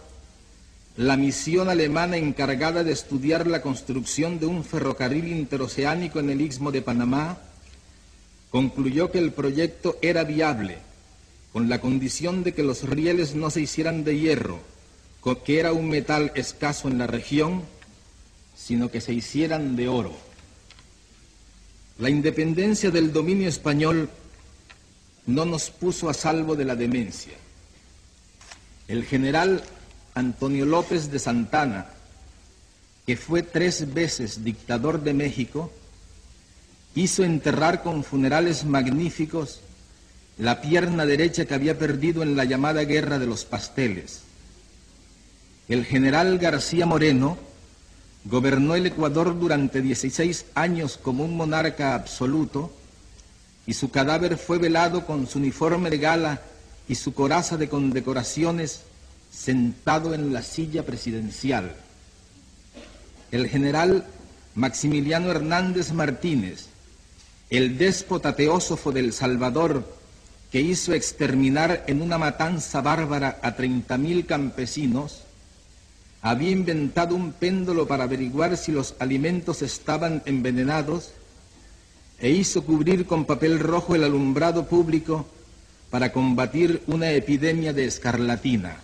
la 0.96 1.16
misión 1.16 1.68
alemana 1.68 2.16
encargada 2.16 2.84
de 2.84 2.92
estudiar 2.92 3.46
la 3.46 3.62
construcción 3.62 4.38
de 4.38 4.46
un 4.46 4.64
ferrocarril 4.64 5.28
interoceánico 5.28 6.20
en 6.20 6.30
el 6.30 6.40
istmo 6.40 6.70
de 6.70 6.82
Panamá 6.82 7.38
concluyó 8.50 9.10
que 9.10 9.18
el 9.18 9.32
proyecto 9.32 9.96
era 10.02 10.24
viable, 10.24 10.78
con 11.52 11.68
la 11.68 11.80
condición 11.80 12.44
de 12.44 12.54
que 12.54 12.62
los 12.62 12.88
rieles 12.88 13.34
no 13.34 13.50
se 13.50 13.60
hicieran 13.60 14.04
de 14.04 14.18
hierro, 14.18 14.60
que 15.44 15.58
era 15.60 15.72
un 15.72 15.88
metal 15.88 16.32
escaso 16.34 16.88
en 16.88 16.98
la 16.98 17.06
región, 17.06 17.62
sino 18.56 18.90
que 18.90 19.00
se 19.00 19.12
hicieran 19.12 19.76
de 19.76 19.88
oro. 19.88 20.12
La 21.98 22.10
independencia 22.10 22.90
del 22.90 23.12
dominio 23.12 23.48
español 23.48 24.08
no 25.26 25.44
nos 25.44 25.70
puso 25.70 26.08
a 26.08 26.14
salvo 26.14 26.56
de 26.56 26.64
la 26.64 26.74
demencia. 26.74 27.34
El 28.90 29.04
general 29.04 29.62
Antonio 30.14 30.66
López 30.66 31.12
de 31.12 31.20
Santana, 31.20 31.86
que 33.06 33.16
fue 33.16 33.44
tres 33.44 33.94
veces 33.94 34.42
dictador 34.42 35.04
de 35.04 35.14
México, 35.14 35.70
hizo 36.96 37.22
enterrar 37.22 37.84
con 37.84 38.02
funerales 38.02 38.64
magníficos 38.64 39.60
la 40.38 40.60
pierna 40.60 41.06
derecha 41.06 41.44
que 41.44 41.54
había 41.54 41.78
perdido 41.78 42.24
en 42.24 42.34
la 42.34 42.44
llamada 42.44 42.82
Guerra 42.82 43.20
de 43.20 43.28
los 43.28 43.44
Pasteles. 43.44 44.22
El 45.68 45.84
general 45.84 46.38
García 46.38 46.84
Moreno 46.84 47.38
gobernó 48.24 48.74
el 48.74 48.86
Ecuador 48.86 49.38
durante 49.38 49.82
16 49.82 50.46
años 50.56 50.98
como 51.00 51.24
un 51.24 51.36
monarca 51.36 51.94
absoluto 51.94 52.72
y 53.68 53.72
su 53.72 53.92
cadáver 53.92 54.36
fue 54.36 54.58
velado 54.58 55.06
con 55.06 55.28
su 55.28 55.38
uniforme 55.38 55.90
de 55.90 55.98
gala 55.98 56.42
y 56.90 56.96
su 56.96 57.14
coraza 57.14 57.56
de 57.56 57.68
condecoraciones 57.68 58.80
sentado 59.30 60.12
en 60.12 60.32
la 60.32 60.42
silla 60.42 60.84
presidencial. 60.84 61.76
El 63.30 63.48
general 63.48 64.06
Maximiliano 64.56 65.30
Hernández 65.30 65.92
Martínez, 65.92 66.66
el 67.48 67.78
déspota 67.78 68.34
teósofo 68.34 68.90
del 68.90 69.12
Salvador, 69.12 69.84
que 70.50 70.62
hizo 70.62 70.92
exterminar 70.92 71.84
en 71.86 72.02
una 72.02 72.18
matanza 72.18 72.80
bárbara 72.80 73.38
a 73.40 73.54
treinta 73.54 73.96
mil 73.96 74.26
campesinos, 74.26 75.22
había 76.22 76.50
inventado 76.50 77.14
un 77.14 77.30
péndulo 77.32 77.86
para 77.86 78.02
averiguar 78.02 78.56
si 78.56 78.72
los 78.72 78.96
alimentos 78.98 79.62
estaban 79.62 80.22
envenenados 80.26 81.12
e 82.18 82.30
hizo 82.30 82.64
cubrir 82.64 83.06
con 83.06 83.26
papel 83.26 83.60
rojo 83.60 83.94
el 83.94 84.02
alumbrado 84.02 84.66
público 84.66 85.28
para 85.90 86.12
combatir 86.12 86.82
una 86.86 87.10
epidemia 87.10 87.72
de 87.72 87.84
escarlatina. 87.84 88.76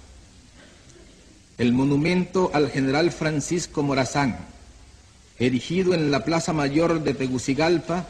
El 1.56 1.72
monumento 1.72 2.50
al 2.52 2.70
general 2.70 3.12
Francisco 3.12 3.82
Morazán, 3.82 4.36
erigido 5.38 5.94
en 5.94 6.10
la 6.10 6.24
Plaza 6.24 6.52
Mayor 6.52 7.02
de 7.02 7.14
Tegucigalpa, 7.14 8.06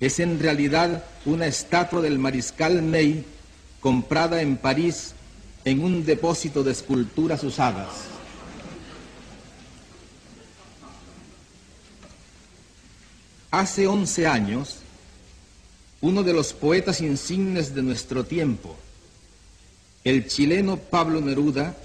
es 0.00 0.18
en 0.18 0.40
realidad 0.40 1.04
una 1.26 1.46
estatua 1.46 2.00
del 2.00 2.18
mariscal 2.18 2.90
Ney 2.90 3.24
comprada 3.80 4.42
en 4.42 4.56
París 4.56 5.14
en 5.64 5.84
un 5.84 6.04
depósito 6.04 6.64
de 6.64 6.72
esculturas 6.72 7.44
usadas. 7.44 7.88
Hace 13.50 13.86
11 13.86 14.26
años, 14.26 14.81
uno 16.02 16.24
de 16.24 16.32
los 16.32 16.52
poetas 16.52 17.00
insignes 17.00 17.74
de 17.74 17.82
nuestro 17.82 18.24
tiempo, 18.24 18.76
el 20.02 20.26
chileno 20.26 20.76
Pablo 20.76 21.20
Neruda, 21.20 21.76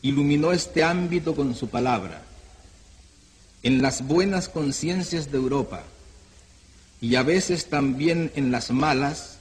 iluminó 0.00 0.52
este 0.52 0.82
ámbito 0.82 1.36
con 1.36 1.54
su 1.54 1.68
palabra. 1.68 2.22
En 3.62 3.82
las 3.82 4.06
buenas 4.06 4.48
conciencias 4.48 5.30
de 5.30 5.36
Europa, 5.36 5.82
y 7.00 7.16
a 7.16 7.22
veces 7.22 7.66
también 7.66 8.32
en 8.34 8.50
las 8.50 8.70
malas, 8.70 9.36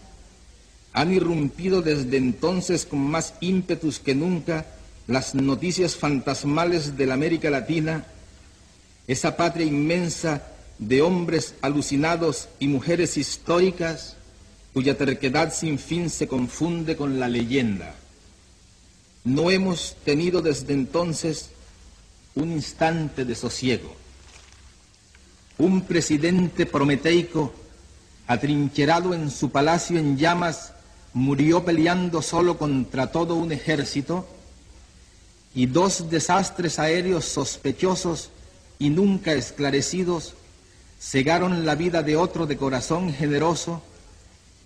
han 0.92 1.14
irrumpido 1.14 1.82
desde 1.82 2.18
entonces 2.18 2.86
con 2.86 3.00
más 3.00 3.34
ímpetus 3.40 4.00
que 4.00 4.14
nunca 4.14 4.66
las 5.08 5.36
noticias 5.36 5.96
fantasmales 5.96 6.98
de 6.98 7.06
la 7.06 7.14
América 7.14 7.50
Latina, 7.50 8.06
esa 9.08 9.38
patria 9.38 9.66
inmensa 9.66 10.44
de 10.80 11.02
hombres 11.02 11.56
alucinados 11.62 12.50
y 12.60 12.68
mujeres 12.68 13.18
históricas 13.18 14.16
cuya 14.74 14.98
terquedad 14.98 15.54
sin 15.54 15.80
fin 15.80 16.10
se 16.10 16.28
confunde 16.28 16.96
con 16.96 17.20
la 17.20 17.28
leyenda. 17.28 17.96
No 19.24 19.50
hemos 19.50 19.96
tenido 20.06 20.42
desde 20.42 20.74
entonces 20.74 21.50
un 22.36 22.52
instante 22.52 23.26
de 23.26 23.34
sosiego. 23.34 23.96
Un 25.58 25.82
presidente 25.82 26.68
prometeico, 26.68 27.52
atrincherado 28.28 29.16
en 29.16 29.32
su 29.32 29.50
palacio 29.50 29.98
en 29.98 30.18
llamas, 30.18 30.74
murió 31.14 31.66
peleando 31.66 32.22
solo 32.22 32.60
contra 32.60 33.12
todo 33.12 33.36
un 33.36 33.52
ejército 33.52 34.28
y 35.56 35.66
dos 35.66 36.12
desastres 36.12 36.78
aéreos 36.78 37.26
sospechosos 37.26 38.30
y 38.78 38.92
nunca 38.92 39.34
esclarecidos 39.34 40.36
cegaron 41.00 41.66
la 41.66 41.76
vida 41.76 42.04
de 42.04 42.16
otro 42.16 42.46
de 42.46 42.58
corazón 42.58 43.14
generoso 43.14 43.84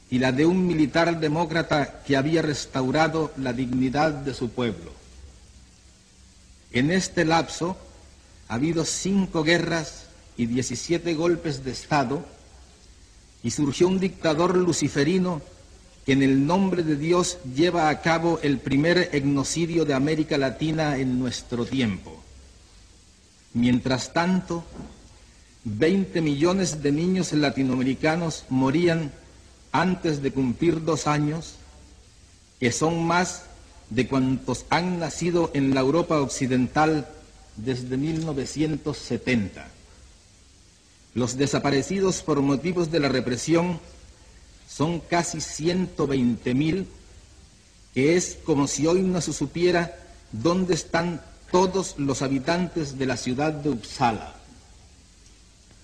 y 0.09 0.19
la 0.19 0.31
de 0.31 0.45
un 0.45 0.67
militar 0.67 1.19
demócrata 1.19 2.03
que 2.03 2.17
había 2.17 2.41
restaurado 2.41 3.31
la 3.37 3.53
dignidad 3.53 4.11
de 4.11 4.33
su 4.33 4.49
pueblo. 4.49 4.91
En 6.71 6.91
este 6.91 7.25
lapso 7.25 7.77
ha 8.47 8.55
habido 8.55 8.85
cinco 8.85 9.43
guerras 9.43 10.05
y 10.37 10.45
17 10.45 11.13
golpes 11.13 11.63
de 11.63 11.71
Estado, 11.71 12.25
y 13.43 13.51
surgió 13.51 13.87
un 13.87 13.99
dictador 13.99 14.55
luciferino 14.55 15.41
que 16.05 16.13
en 16.13 16.23
el 16.23 16.45
nombre 16.45 16.83
de 16.83 16.95
Dios 16.95 17.37
lleva 17.55 17.89
a 17.89 18.01
cabo 18.01 18.39
el 18.41 18.59
primer 18.59 19.09
etnocidio 19.13 19.85
de 19.85 19.93
América 19.93 20.37
Latina 20.37 20.97
en 20.97 21.19
nuestro 21.19 21.65
tiempo. 21.65 22.21
Mientras 23.53 24.13
tanto, 24.13 24.63
20 25.63 26.21
millones 26.21 26.81
de 26.81 26.91
niños 26.91 27.33
latinoamericanos 27.33 28.45
morían 28.49 29.11
antes 29.71 30.21
de 30.21 30.31
cumplir 30.31 30.83
dos 30.83 31.07
años, 31.07 31.55
que 32.59 32.71
son 32.71 33.05
más 33.05 33.43
de 33.89 34.07
cuantos 34.07 34.65
han 34.69 34.99
nacido 34.99 35.51
en 35.53 35.73
la 35.75 35.81
Europa 35.81 36.19
occidental 36.19 37.07
desde 37.57 37.97
1970. 37.97 39.67
Los 41.13 41.37
desaparecidos 41.37 42.21
por 42.21 42.41
motivos 42.41 42.89
de 42.89 42.99
la 42.99 43.09
represión 43.09 43.79
son 44.67 44.99
casi 44.99 45.41
120 45.41 46.53
mil, 46.53 46.87
que 47.93 48.15
es 48.15 48.37
como 48.45 48.67
si 48.67 48.87
hoy 48.87 49.01
no 49.01 49.19
se 49.19 49.33
supiera 49.33 49.97
dónde 50.31 50.73
están 50.73 51.21
todos 51.51 51.95
los 51.97 52.21
habitantes 52.21 52.97
de 52.97 53.05
la 53.05 53.17
ciudad 53.17 53.51
de 53.51 53.69
Uppsala. 53.69 54.40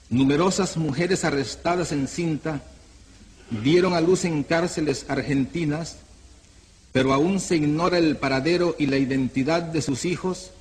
Numerosas 0.10 0.78
mujeres 0.78 1.26
arrestadas 1.26 1.92
en 1.92 2.08
cinta 2.08 2.62
dieron 3.64 3.94
a 3.94 4.02
luz 4.02 4.24
en 4.26 4.44
cárceles 4.44 5.06
argentinas, 5.10 5.98
pero 6.94 7.14
aún 7.14 7.40
se 7.40 7.58
ignora 7.58 7.98
el 7.98 8.18
paradero 8.18 8.76
y 8.80 8.86
la 8.86 8.98
identidad 8.98 9.62
de 9.62 9.82
sus 9.82 10.06
hijos 10.06 10.52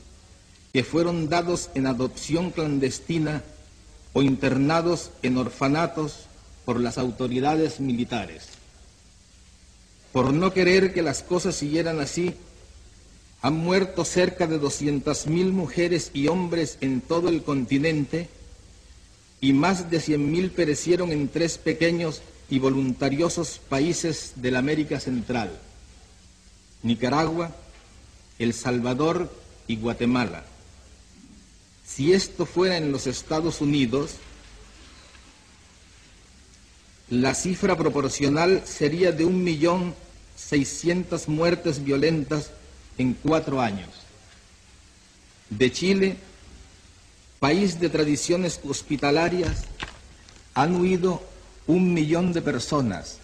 que 0.72 0.82
fueron 0.82 1.28
dados 1.28 1.70
en 1.74 1.86
adopción 1.86 2.50
clandestina 2.50 3.42
o 4.12 4.22
internados 4.22 5.10
en 5.22 5.38
orfanatos 5.38 6.26
por 6.64 6.80
las 6.80 6.98
autoridades 6.98 7.80
militares. 7.80 8.48
Por 10.12 10.32
no 10.32 10.52
querer 10.52 10.92
que 10.92 11.02
las 11.02 11.22
cosas 11.22 11.54
siguieran 11.54 12.00
así, 12.00 12.34
han 13.42 13.54
muerto 13.54 14.04
cerca 14.04 14.46
de 14.46 14.60
200.000 14.60 15.52
mujeres 15.52 16.10
y 16.14 16.26
hombres 16.26 16.78
en 16.80 17.00
todo 17.00 17.28
el 17.28 17.42
continente 17.42 18.28
y 19.46 19.52
más 19.52 19.92
de 19.92 19.98
100.000 19.98 20.50
perecieron 20.50 21.12
en 21.12 21.28
tres 21.28 21.56
pequeños 21.56 22.20
y 22.50 22.58
voluntariosos 22.58 23.60
países 23.68 24.32
de 24.34 24.50
la 24.50 24.58
América 24.58 24.98
Central, 24.98 25.56
Nicaragua, 26.82 27.54
El 28.40 28.52
Salvador 28.52 29.32
y 29.68 29.76
Guatemala. 29.76 30.44
Si 31.86 32.12
esto 32.12 32.44
fuera 32.44 32.76
en 32.76 32.90
los 32.90 33.06
Estados 33.06 33.60
Unidos, 33.60 34.16
la 37.08 37.32
cifra 37.32 37.76
proporcional 37.76 38.64
sería 38.66 39.12
de 39.12 39.26
un 39.26 39.44
millón 39.44 39.94
seiscientas 40.34 41.28
muertes 41.28 41.84
violentas 41.84 42.50
en 42.98 43.14
cuatro 43.14 43.60
años. 43.60 43.90
De 45.50 45.70
Chile, 45.70 46.16
país 47.46 47.78
de 47.78 47.88
tradiciones 47.88 48.58
hospitalarias, 48.68 49.66
han 50.54 50.74
huido 50.74 51.22
un 51.68 51.94
millón 51.94 52.32
de 52.32 52.42
personas, 52.42 53.18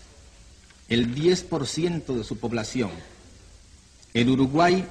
el 0.89 1.13
10% 1.13 2.07
de 2.15 2.23
su 2.23 2.39
población. 2.39 2.93
En 4.15 4.29
Uruguay, 4.29 4.87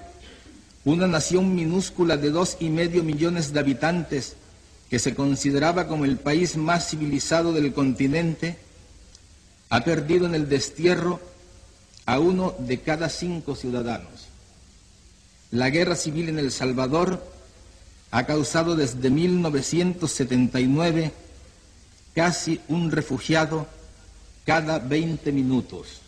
una 0.83 1.07
nación 1.07 1.55
minúscula 1.55 2.17
de 2.17 2.29
dos 2.29 2.57
y 2.59 2.67
medio 2.67 3.05
millones 3.05 3.53
de 3.53 3.61
habitantes 3.61 4.35
que 4.89 4.99
se 4.99 5.15
consideraba 5.15 5.87
como 5.87 6.03
el 6.03 6.17
país 6.17 6.57
más 6.57 6.89
civilizado 6.89 7.53
del 7.53 7.71
continente, 7.71 8.57
ha 9.69 9.81
perdido 9.85 10.25
en 10.25 10.35
el 10.35 10.49
destierro 10.49 11.21
a 12.05 12.19
uno 12.19 12.53
de 12.59 12.81
cada 12.81 13.07
cinco 13.07 13.55
ciudadanos. 13.55 14.27
La 15.51 15.69
guerra 15.69 15.95
civil 15.95 16.27
en 16.27 16.37
El 16.37 16.51
Salvador 16.51 17.39
ha 18.11 18.25
causado 18.25 18.75
desde 18.75 19.09
1979 19.09 21.13
casi 22.13 22.59
un 22.67 22.91
refugiado 22.91 23.67
cada 24.45 24.79
20 24.79 25.31
minutos. 25.31 26.01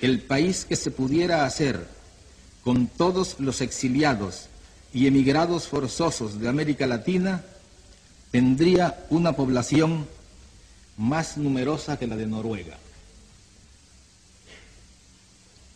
El 0.00 0.22
país 0.22 0.64
que 0.64 0.74
se 0.74 0.90
pudiera 0.90 1.44
hacer 1.44 1.86
con 2.64 2.88
todos 2.88 3.38
los 3.38 3.60
exiliados 3.60 4.46
y 4.92 5.06
emigrados 5.06 5.68
forzosos 5.68 6.40
de 6.40 6.48
América 6.48 6.86
Latina, 6.86 7.44
tendría 8.32 9.04
una 9.10 9.34
población 9.34 10.08
más 10.96 11.36
numerosa 11.36 11.98
que 11.98 12.06
la 12.06 12.16
de 12.16 12.26
Noruega. 12.26 12.78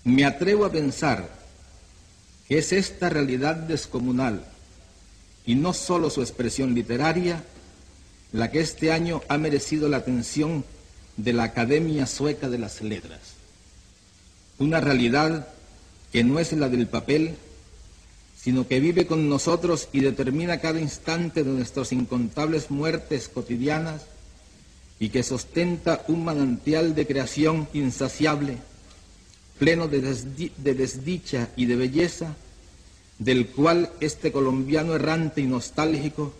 Me 0.04 0.24
atrevo 0.24 0.64
a 0.64 0.72
pensar 0.72 1.28
que 2.48 2.58
es 2.58 2.72
esta 2.72 3.10
realidad 3.10 3.54
descomunal 3.54 4.44
y 5.48 5.54
no 5.54 5.72
solo 5.72 6.10
su 6.10 6.20
expresión 6.20 6.74
literaria 6.74 7.42
la 8.32 8.50
que 8.50 8.60
este 8.60 8.92
año 8.92 9.22
ha 9.28 9.38
merecido 9.38 9.88
la 9.88 9.96
atención 9.96 10.62
de 11.16 11.32
la 11.32 11.44
Academia 11.44 12.06
Sueca 12.06 12.50
de 12.50 12.58
las 12.58 12.82
Letras. 12.82 13.18
Una 14.58 14.82
realidad 14.82 15.48
que 16.12 16.22
no 16.22 16.38
es 16.38 16.52
la 16.52 16.68
del 16.68 16.86
papel, 16.86 17.34
sino 18.38 18.68
que 18.68 18.78
vive 18.78 19.06
con 19.06 19.30
nosotros 19.30 19.88
y 19.90 20.00
determina 20.00 20.60
cada 20.60 20.80
instante 20.80 21.42
de 21.42 21.50
nuestras 21.50 21.92
incontables 21.92 22.70
muertes 22.70 23.30
cotidianas 23.30 24.02
y 25.00 25.08
que 25.08 25.22
sostenta 25.22 26.04
un 26.08 26.26
manantial 26.26 26.94
de 26.94 27.06
creación 27.06 27.68
insaciable, 27.72 28.58
pleno 29.58 29.88
de, 29.88 30.02
desdicha 30.74 31.48
y 31.56 31.64
de 31.64 31.76
belleza, 31.76 32.36
del 33.18 33.48
cual 33.48 33.90
este 34.00 34.30
colombiano 34.32 34.94
errante 34.94 35.40
y 35.40 35.46
nostálgico 35.46 36.32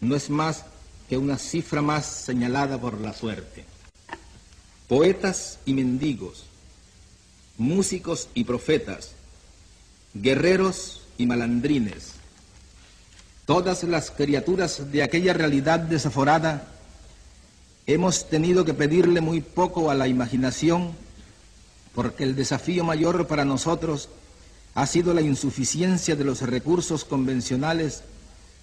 no 0.00 0.14
es 0.16 0.30
más 0.30 0.64
que 1.08 1.16
una 1.18 1.38
cifra 1.38 1.82
más 1.82 2.06
señalada 2.06 2.80
por 2.80 3.00
la 3.00 3.12
suerte. 3.12 3.64
Poetas 4.88 5.58
y 5.64 5.74
mendigos, 5.74 6.44
músicos 7.58 8.28
y 8.34 8.44
profetas, 8.44 9.12
guerreros 10.14 11.02
y 11.18 11.26
malandrines, 11.26 12.12
todas 13.46 13.82
las 13.84 14.10
criaturas 14.10 14.92
de 14.92 15.02
aquella 15.02 15.32
realidad 15.32 15.80
desaforada, 15.80 16.68
hemos 17.86 18.28
tenido 18.28 18.64
que 18.64 18.74
pedirle 18.74 19.20
muy 19.20 19.40
poco 19.40 19.90
a 19.90 19.94
la 19.94 20.08
imaginación, 20.08 20.92
porque 21.94 22.24
el 22.24 22.36
desafío 22.36 22.84
mayor 22.84 23.26
para 23.26 23.44
nosotros 23.44 24.08
ha 24.74 24.86
sido 24.86 25.12
la 25.12 25.20
insuficiencia 25.20 26.16
de 26.16 26.24
los 26.24 26.42
recursos 26.42 27.04
convencionales 27.04 28.02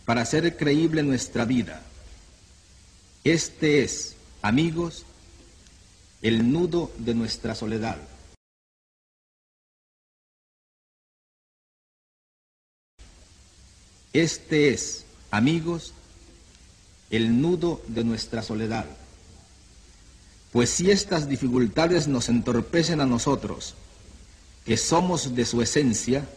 para 0.05 0.21
hacer 0.21 0.57
creíble 0.57 1.03
nuestra 1.03 1.45
vida. 1.45 1.83
Este 3.23 3.83
es, 3.83 4.15
amigos, 4.41 5.05
el 6.21 6.51
nudo 6.51 6.91
de 6.97 7.13
nuestra 7.13 7.53
soledad. 7.53 7.97
Este 14.11 14.69
es, 14.69 15.05
amigos, 15.29 15.93
el 17.11 17.39
nudo 17.39 17.81
de 17.87 18.03
nuestra 18.03 18.41
soledad. 18.41 18.85
Pues 20.51 20.71
si 20.71 20.89
estas 20.89 21.29
dificultades 21.29 22.07
nos 22.07 22.29
entorpecen 22.29 23.01
a 23.01 23.05
nosotros, 23.05 23.75
que 24.65 24.77
somos 24.77 25.35
de 25.35 25.45
su 25.45 25.61
esencia, 25.61 26.27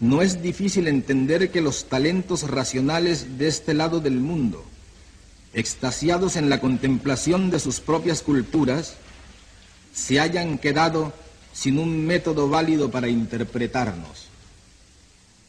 no 0.00 0.22
es 0.22 0.42
difícil 0.42 0.88
entender 0.88 1.50
que 1.50 1.60
los 1.60 1.86
talentos 1.86 2.50
racionales 2.50 3.38
de 3.38 3.48
este 3.48 3.74
lado 3.74 4.00
del 4.00 4.18
mundo, 4.20 4.64
extasiados 5.52 6.36
en 6.36 6.50
la 6.50 6.60
contemplación 6.60 7.50
de 7.50 7.60
sus 7.60 7.80
propias 7.80 8.22
culturas, 8.22 8.96
se 9.94 10.18
hayan 10.20 10.58
quedado 10.58 11.12
sin 11.52 11.78
un 11.78 12.04
método 12.04 12.48
válido 12.48 12.90
para 12.90 13.08
interpretarnos. 13.08 14.26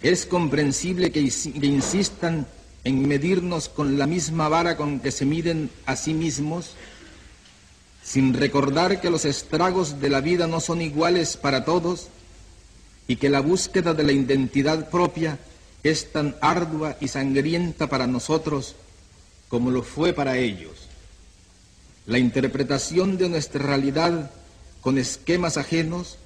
Es 0.01 0.25
comprensible 0.25 1.11
que, 1.11 1.19
insistan 1.19 2.45
en 2.83 3.07
medirnos 3.07 3.69
con 3.69 3.97
la 3.97 4.05
misma 4.05 4.47
vara 4.47 4.77
con 4.77 4.99
que 4.99 5.11
se 5.11 5.25
miden 5.25 5.71
a 5.87 5.95
sí 5.95 6.13
mismos, 6.13 6.75
sin 8.05 8.35
recordar 8.35 9.01
que 9.01 9.09
los 9.09 9.25
estragos 9.25 9.99
de 9.99 10.09
la 10.09 10.21
vida 10.21 10.45
no 10.45 10.59
son 10.59 10.79
iguales 10.81 11.37
para 11.37 11.65
todos 11.65 12.07
y 13.07 13.15
que 13.15 13.29
la 13.29 13.39
búsqueda 13.39 13.95
de 13.95 14.03
la 14.03 14.11
identidad 14.11 14.91
propia 14.91 15.39
es 15.81 16.11
tan 16.11 16.35
ardua 16.39 16.97
y 17.01 17.07
sangrienta 17.07 17.89
para 17.89 18.05
nosotros 18.05 18.75
como 19.49 19.71
lo 19.71 19.81
fue 19.81 20.13
para 20.13 20.37
ellos. 20.37 20.87
La 22.05 22.19
interpretación 22.19 23.17
de 23.17 23.27
nuestra 23.27 23.65
realidad 23.65 24.29
con 24.81 24.99
esquemas 24.99 25.57
ajenos 25.57 26.17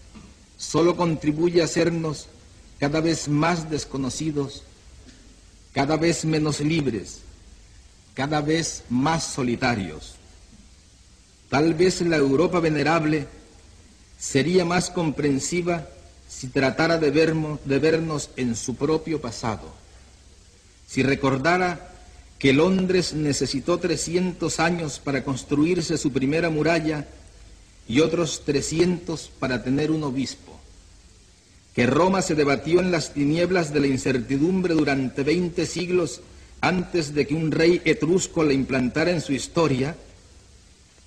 solo 0.57 0.97
contribuye 0.97 1.61
a 1.61 1.65
hacernos 1.65 2.27
cada 2.77 2.99
vez 2.99 3.29
más 3.29 3.69
desconocidos, 3.69 4.63
cada 5.71 5.95
vez 5.95 6.25
menos 6.25 6.59
libres, 6.59 7.19
cada 8.15 8.41
vez 8.41 8.83
más 8.89 9.23
solitarios. 9.23 10.18
Tal 11.49 11.73
vez 11.73 12.01
la 12.01 12.17
Europa 12.17 12.59
venerable 12.59 13.27
sería 14.19 14.65
más 14.65 14.91
comprensiva 14.91 15.87
si 16.27 16.47
tratara 16.47 16.99
de, 16.99 17.09
vernos, 17.09 18.29
en 18.35 18.55
su 18.55 18.75
propio 18.75 19.19
pasado, 19.19 19.73
si 20.87 21.01
recordara 21.01 21.91
que 22.37 22.53
Londres 22.53 23.13
necesitó 23.13 23.79
300 23.79 24.59
años 24.59 24.99
para 24.99 25.23
construirse 25.23 25.97
su 25.97 26.11
primera 26.11 26.51
muralla 26.51 27.07
y 27.87 27.99
otros 28.01 28.43
300 28.45 29.31
para 29.39 29.63
tener 29.63 29.89
un 29.89 30.03
obispo. 30.03 30.57
Que 31.73 31.87
Roma 31.87 32.21
se 32.21 32.35
debatió 32.35 32.79
en 32.79 32.91
las 32.91 33.13
tinieblas 33.13 33.73
de 33.73 33.79
la 33.79 33.87
incertidumbre 33.87 34.75
durante 34.75 35.23
20 35.23 35.65
siglos 35.65 36.21
antes 36.61 37.15
de 37.15 37.25
que 37.25 37.33
un 37.33 37.51
rey 37.51 37.81
etrusco 37.85 38.43
la 38.43 38.53
implantara 38.53 39.11
en 39.11 39.21
su 39.21 39.33
historia, 39.33 39.95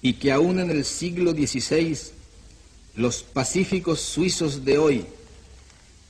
y 0.02 0.14
que 0.14 0.32
aún 0.32 0.58
en 0.58 0.70
el 0.70 0.84
siglo 0.84 1.30
XVI 1.30 1.96
los 2.96 3.22
pacíficos 3.22 4.00
suizos 4.00 4.64
de 4.64 4.76
hoy, 4.76 5.06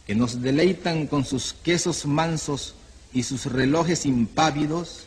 que 0.06 0.14
nos 0.14 0.42
deleitan 0.42 1.06
con 1.06 1.24
sus 1.24 1.52
quesos 1.52 2.06
mansos 2.06 2.74
y 3.12 3.22
sus 3.22 3.46
relojes 3.46 4.06
impávidos, 4.06 5.04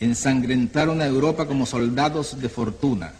ensangrentaron 0.00 1.00
a 1.00 1.06
Europa 1.06 1.46
como 1.46 1.64
soldados 1.64 2.40
de 2.40 2.48
fortuna. 2.48 3.14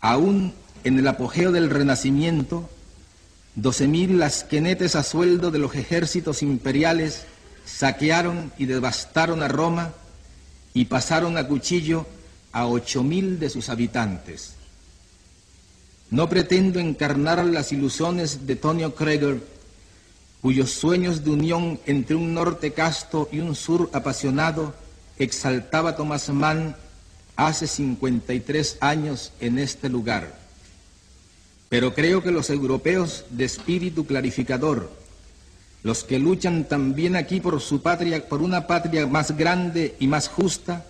Aún 0.00 0.52
en 0.84 0.98
el 0.98 1.06
apogeo 1.06 1.52
del 1.52 1.70
Renacimiento, 1.70 2.68
Doce 3.56 3.88
mil 3.88 4.18
lasquenetes 4.18 4.94
a 4.94 5.02
sueldo 5.02 5.50
de 5.50 5.58
los 5.58 5.74
ejércitos 5.74 6.42
imperiales 6.42 7.24
saquearon 7.64 8.52
y 8.58 8.66
devastaron 8.66 9.42
a 9.42 9.48
Roma 9.48 9.92
y 10.72 10.84
pasaron 10.84 11.36
a 11.36 11.46
cuchillo 11.48 12.06
a 12.52 12.66
ocho 12.66 13.02
mil 13.02 13.38
de 13.38 13.50
sus 13.50 13.68
habitantes. 13.68 14.54
No 16.10 16.28
pretendo 16.28 16.80
encarnar 16.80 17.44
las 17.44 17.70
ilusiones 17.72 18.46
de 18.46 18.56
Tonio 18.56 18.94
Kreger, 18.94 19.40
cuyos 20.42 20.70
sueños 20.70 21.24
de 21.24 21.30
unión 21.30 21.78
entre 21.86 22.16
un 22.16 22.34
norte 22.34 22.72
casto 22.72 23.28
y 23.30 23.40
un 23.40 23.54
sur 23.54 23.90
apasionado 23.92 24.74
exaltaba 25.18 25.96
Thomas 25.96 26.28
Mann 26.30 26.74
hace 27.36 27.66
53 27.66 28.78
años 28.80 29.32
en 29.40 29.58
este 29.58 29.88
lugar. 29.88 30.38
Pero 31.68 31.94
creo 31.94 32.22
que 32.22 32.32
los 32.32 32.50
europeos 32.50 33.24
de 33.30 33.44
espíritu 33.44 34.04
clarificador, 34.04 34.90
los 35.82 36.02
que 36.02 36.18
luchan 36.18 36.64
también 36.64 37.14
aquí 37.14 37.40
por 37.40 37.60
su 37.60 37.80
patria, 37.80 38.28
por 38.28 38.42
una 38.42 38.66
patria 38.66 39.06
más 39.06 39.36
grande 39.36 39.94
y 40.00 40.08
más 40.08 40.28
justa, 40.28 40.84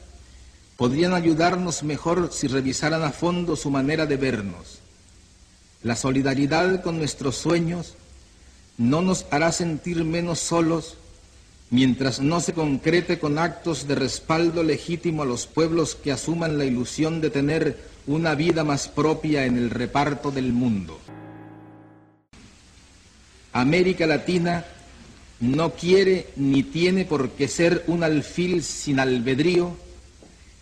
podrían 0.81 1.13
ayudarnos 1.13 1.83
mejor 1.83 2.31
si 2.33 2.47
revisaran 2.47 3.03
a 3.03 3.13
fondo 3.13 3.55
su 3.55 3.71
manera 3.71 4.07
de 4.07 4.17
vernos. 4.17 4.79
La 5.83 5.95
solidaridad 5.95 6.83
con 6.83 6.97
nuestros 6.97 7.37
sueños 7.37 7.97
no 8.79 9.03
nos 9.03 9.27
hará 9.31 9.53
sentir 9.53 10.03
menos 10.05 10.39
solos 10.39 10.97
mientras 11.69 12.21
no 12.21 12.41
se 12.41 12.55
concrete 12.55 13.19
con 13.19 13.39
actos 13.39 13.87
de 13.89 13.95
respaldo 13.95 14.63
legítimo 14.63 15.23
a 15.23 15.27
los 15.27 15.47
pueblos 15.47 15.97
que 15.97 16.13
asuman 16.13 16.57
la 16.57 16.65
ilusión 16.65 17.21
de 17.21 17.29
tener 17.29 17.77
una 18.07 18.35
vida 18.35 18.65
más 18.65 18.89
propia 18.89 19.45
en 19.45 19.59
el 19.59 19.69
reparto 19.69 20.31
del 20.31 20.55
mundo. 20.55 20.99
América 23.53 24.07
Latina 24.07 24.65
no 25.41 25.73
quiere 25.73 26.29
ni 26.37 26.63
tiene 26.63 27.05
por 27.05 27.33
qué 27.33 27.49
ser 27.49 27.85
un 27.87 28.03
alfil 28.03 28.63
sin 28.65 28.99
albedrío, 28.99 29.77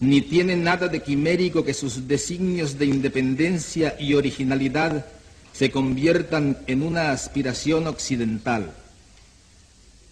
ni 0.01 0.21
tiene 0.23 0.57
nada 0.57 0.89
de 0.89 1.03
quimérico 1.03 1.65
que 1.65 1.75
sus 1.75 2.07
designios 2.07 2.79
de 2.79 2.87
independencia 2.87 3.97
y 3.99 4.15
originalidad 4.15 5.07
se 5.53 5.71
conviertan 5.71 6.59
en 6.67 6.83
una 6.83 7.11
aspiración 7.11 7.87
occidental. 7.87 8.73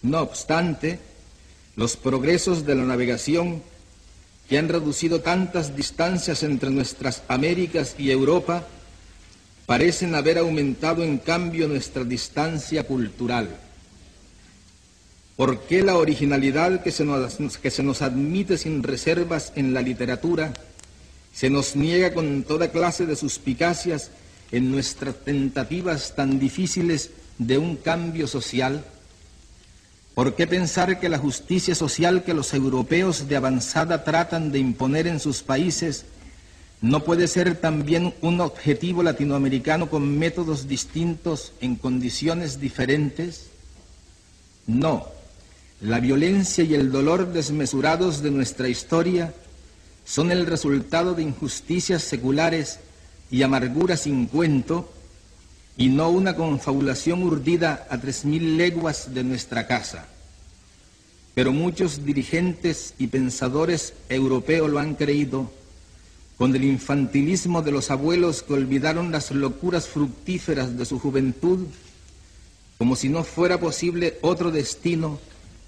No 0.01 0.21
obstante, 0.21 0.99
los 1.75 1.95
progresos 1.95 2.65
de 2.65 2.75
la 2.75 2.83
navegación 2.83 3.61
que 4.49 4.57
han 4.57 4.69
reducido 4.69 5.21
tantas 5.21 5.75
distancias 5.75 6.43
entre 6.43 6.69
nuestras 6.69 7.23
Américas 7.27 7.95
y 7.97 8.11
Europa, 8.11 8.65
parecen 9.65 10.15
haber 10.15 10.37
aumentado 10.37 11.03
en 11.03 11.17
cambio 11.17 11.67
nuestra 11.67 12.05
distancia 12.05 12.83
cultural. 12.83 13.49
¿Por 15.37 15.59
qué 15.59 15.83
la 15.83 15.97
originalidad 15.97 16.81
que 16.81 16.91
se, 16.91 17.05
nos, 17.05 17.59
que 17.59 17.69
se 17.69 17.83
nos 17.83 18.01
admite 18.01 18.57
sin 18.57 18.81
reservas 18.81 19.53
en 19.55 19.71
la 19.71 19.83
literatura 19.83 20.51
se 21.31 21.51
nos 21.51 21.75
niega 21.75 22.11
con 22.15 22.41
toda 22.41 22.71
clase 22.71 23.05
de 23.05 23.15
suspicacias 23.15 24.09
en 24.51 24.71
nuestras 24.71 25.15
tentativas 25.23 26.15
tan 26.15 26.39
difíciles 26.39 27.11
de 27.37 27.59
un 27.59 27.75
cambio 27.75 28.25
social? 28.25 28.83
¿Por 30.15 30.33
qué 30.33 30.47
pensar 30.47 30.99
que 30.99 31.07
la 31.07 31.19
justicia 31.19 31.75
social 31.75 32.23
que 32.23 32.33
los 32.33 32.55
europeos 32.55 33.27
de 33.27 33.35
avanzada 33.35 34.03
tratan 34.03 34.51
de 34.51 34.57
imponer 34.57 35.05
en 35.05 35.19
sus 35.19 35.43
países 35.43 36.05
no 36.81 37.03
puede 37.03 37.27
ser 37.27 37.55
también 37.57 38.15
un 38.21 38.41
objetivo 38.41 39.03
latinoamericano 39.03 39.87
con 39.87 40.17
métodos 40.17 40.67
distintos 40.67 41.53
en 41.61 41.75
condiciones 41.75 42.59
diferentes? 42.59 43.51
No, 44.65 45.15
la 45.81 45.99
violencia 45.99 46.63
y 46.63 46.73
el 46.73 46.91
dolor 46.91 47.31
desmesurados 47.33 48.23
de 48.23 48.31
nuestra 48.31 48.67
historia 48.67 49.33
son 50.05 50.31
el 50.31 50.47
resultado 50.47 51.13
de 51.13 51.21
injusticias 51.21 52.01
seculares 52.01 52.79
y 53.29 53.43
amarguras 53.43 54.01
sin 54.01 54.25
cuento 54.25 54.91
y 55.75 55.89
no 55.89 56.09
una 56.09 56.35
confabulación 56.35 57.21
urdida 57.21 57.85
a 57.91 57.99
tres 57.99 58.25
mil 58.25 58.57
leguas 58.57 59.13
de 59.13 59.23
nuestra 59.23 59.67
casa. 59.67 60.07
Pero 61.35 61.51
muchos 61.51 62.03
dirigentes 62.03 62.95
y 62.97 63.07
pensadores 63.07 63.93
europeos 64.09 64.71
lo 64.71 64.79
han 64.79 64.95
creído 64.95 65.51
con 66.39 66.55
el 66.55 66.63
infantilismo 66.63 67.61
de 67.61 67.71
los 67.71 67.91
abuelos 67.91 68.41
que 68.41 68.53
olvidaron 68.53 69.11
las 69.11 69.29
locuras 69.29 69.87
fructíferas 69.87 70.75
de 70.75 70.85
su 70.85 70.97
juventud, 70.97 71.67
como 72.79 72.95
si 72.95 73.09
no 73.09 73.23
fuera 73.23 73.59
posible 73.59 74.17
otro 74.21 74.49
destino 74.49 75.19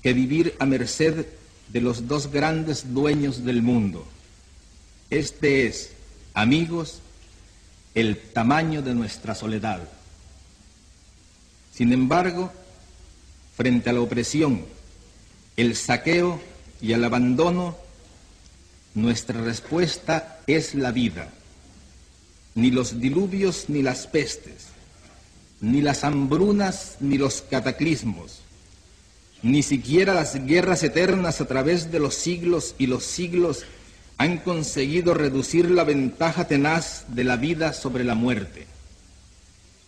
que 0.02 0.14
vivir 0.14 0.56
a 0.60 0.66
merced 0.66 1.26
de 1.68 1.82
los 1.82 2.08
dos 2.08 2.32
grandes 2.32 2.94
dueños 2.94 3.44
del 3.46 3.62
mundo. 3.62 4.06
Este 5.10 5.68
es, 5.68 5.92
amigos, 6.34 7.02
el 7.96 8.18
tamaño 8.18 8.82
de 8.82 8.96
nuestra 8.96 9.36
soledad. 9.36 9.82
Sin 11.74 11.94
embargo, 11.94 12.52
frente 13.56 13.90
a 13.90 13.94
la 13.94 14.02
opresión, 14.02 14.66
el 15.58 15.76
saqueo 15.76 16.42
y 16.82 16.94
el 16.94 17.04
abandono, 17.04 17.78
nuestra 18.96 19.42
respuesta 19.42 20.40
es 20.48 20.76
la 20.76 20.92
vida. 20.92 21.30
Ni 22.56 22.72
los 22.72 23.00
diluvios 23.00 23.66
ni 23.68 23.82
las 23.82 24.08
pestes, 24.08 24.68
ni 25.62 25.82
las 25.82 26.04
hambrunas 26.04 26.98
ni 27.00 27.18
los 27.18 27.42
cataclismos, 27.42 28.42
ni 29.42 29.64
siquiera 29.64 30.14
las 30.14 30.46
guerras 30.46 30.84
eternas 30.84 31.42
a 31.42 31.48
través 31.48 31.92
de 31.92 32.00
los 32.00 32.16
siglos 32.16 32.76
y 32.78 32.88
los 32.88 33.04
siglos 33.04 33.66
han 34.18 34.38
conseguido 34.38 35.14
reducir 35.14 35.72
la 35.72 35.86
ventaja 35.86 36.48
tenaz 36.48 37.06
de 37.08 37.24
la 37.24 37.38
vida 37.38 37.72
sobre 37.74 38.04
la 38.04 38.16
muerte. 38.16 38.68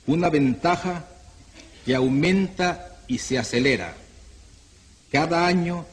Una 0.07 0.29
ventaja 0.29 1.05
que 1.85 1.95
aumenta 1.95 2.97
y 3.07 3.17
se 3.17 3.37
acelera. 3.37 3.93
Cada 5.11 5.45
año 5.45 5.85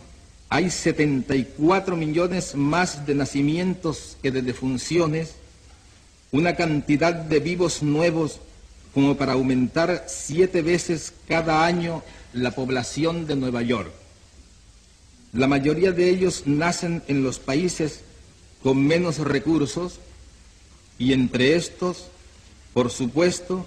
hay 0.48 0.70
74 0.70 1.96
millones 1.96 2.54
más 2.54 3.06
de 3.06 3.16
nacimientos 3.16 4.16
que 4.22 4.30
de 4.30 4.42
defunciones, 4.42 5.34
una 6.30 6.54
cantidad 6.54 7.12
de 7.12 7.40
vivos 7.40 7.82
nuevos 7.82 8.40
como 8.94 9.16
para 9.16 9.32
aumentar 9.32 10.04
siete 10.06 10.62
veces 10.62 11.12
cada 11.26 11.66
año 11.66 12.02
la 12.32 12.50
población 12.52 13.26
de 13.26 13.36
Nueva 13.36 13.62
York. 13.62 13.92
La 15.32 15.46
mayoría 15.46 15.92
de 15.92 16.08
ellos 16.10 16.44
nacen 16.46 17.02
en 17.08 17.22
los 17.22 17.38
países 17.38 18.00
con 18.62 18.86
menos 18.86 19.18
recursos 19.18 20.00
y 20.98 21.12
entre 21.12 21.54
estos, 21.56 22.08
por 22.74 22.90
supuesto, 22.90 23.66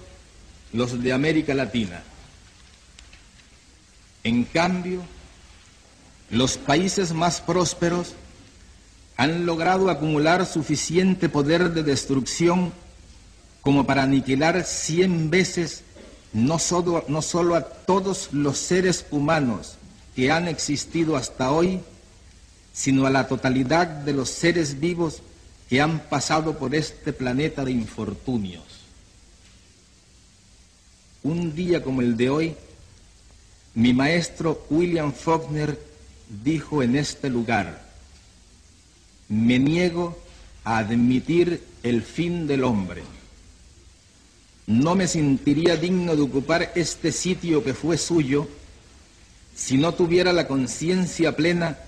los 0.72 1.02
de 1.02 1.12
América 1.12 1.54
Latina. 1.54 2.02
En 4.24 4.44
cambio, 4.44 5.02
los 6.30 6.56
países 6.56 7.12
más 7.12 7.40
prósperos 7.40 8.14
han 9.16 9.46
logrado 9.46 9.90
acumular 9.90 10.46
suficiente 10.46 11.28
poder 11.28 11.72
de 11.72 11.82
destrucción 11.82 12.72
como 13.60 13.86
para 13.86 14.02
aniquilar 14.02 14.64
cien 14.64 15.30
veces 15.30 15.84
no 16.32 16.58
solo, 16.58 17.04
no 17.08 17.22
solo 17.22 17.54
a 17.54 17.62
todos 17.62 18.32
los 18.32 18.58
seres 18.58 19.06
humanos 19.10 19.74
que 20.14 20.30
han 20.30 20.48
existido 20.48 21.16
hasta 21.16 21.52
hoy, 21.52 21.80
sino 22.72 23.06
a 23.06 23.10
la 23.10 23.28
totalidad 23.28 23.86
de 23.86 24.12
los 24.12 24.30
seres 24.30 24.80
vivos 24.80 25.22
que 25.68 25.80
han 25.80 26.00
pasado 26.00 26.58
por 26.58 26.74
este 26.74 27.12
planeta 27.12 27.64
de 27.64 27.72
infortunios. 27.72 28.64
Un 31.22 31.54
día 31.54 31.82
como 31.82 32.00
el 32.00 32.16
de 32.16 32.30
hoy, 32.30 32.56
mi 33.74 33.94
maestro 33.94 34.66
William 34.70 35.12
Faulkner 35.12 35.78
dijo 36.42 36.82
en 36.82 36.96
este 36.96 37.30
lugar, 37.30 37.82
me 39.28 39.58
niego 39.58 40.18
a 40.64 40.78
admitir 40.78 41.62
el 41.82 42.02
fin 42.02 42.46
del 42.46 42.64
hombre. 42.64 43.02
No 44.66 44.94
me 44.94 45.08
sentiría 45.08 45.76
digno 45.76 46.14
de 46.14 46.22
ocupar 46.22 46.72
este 46.74 47.12
sitio 47.12 47.64
que 47.64 47.74
fue 47.74 47.98
suyo 47.98 48.48
si 49.54 49.76
no 49.76 49.92
tuviera 49.94 50.32
la 50.32 50.46
conciencia 50.46 51.36
plena 51.36 51.78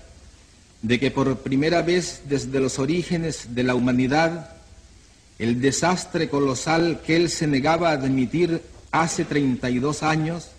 de 0.81 0.99
que 0.99 1.09
por 1.09 1.39
primera 1.39 1.81
vez 1.81 2.21
desde 2.25 2.59
los 2.59 2.77
orígenes 2.77 3.55
de 3.55 3.63
la 3.63 3.75
humanidad, 3.75 4.51
el 5.39 5.61
desastre 5.61 6.29
colosal 6.29 7.01
que 7.05 7.15
él 7.15 7.29
se 7.29 7.47
negaba 7.47 7.89
a 7.89 7.93
admitir 7.93 8.61
hace 8.91 9.25
32 9.25 10.03
años 10.03 10.49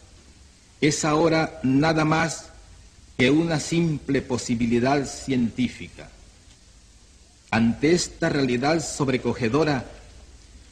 es 0.80 1.04
ahora 1.04 1.60
nada 1.62 2.04
más 2.04 2.46
que 3.16 3.30
una 3.30 3.60
simple 3.60 4.20
posibilidad 4.20 5.06
científica. 5.06 6.10
Ante 7.50 7.92
esta 7.92 8.28
realidad 8.28 8.84
sobrecogedora 8.84 9.86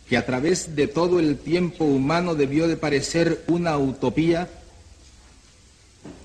que 0.09 0.17
a 0.17 0.27
través 0.27 0.77
de 0.77 0.87
todo 0.87 1.19
el 1.19 1.39
tiempo 1.39 1.85
humano 1.85 2.35
debió 2.35 2.69
de 2.69 2.77
parecer 2.77 3.43
una 3.47 3.79
utopía, 3.79 4.49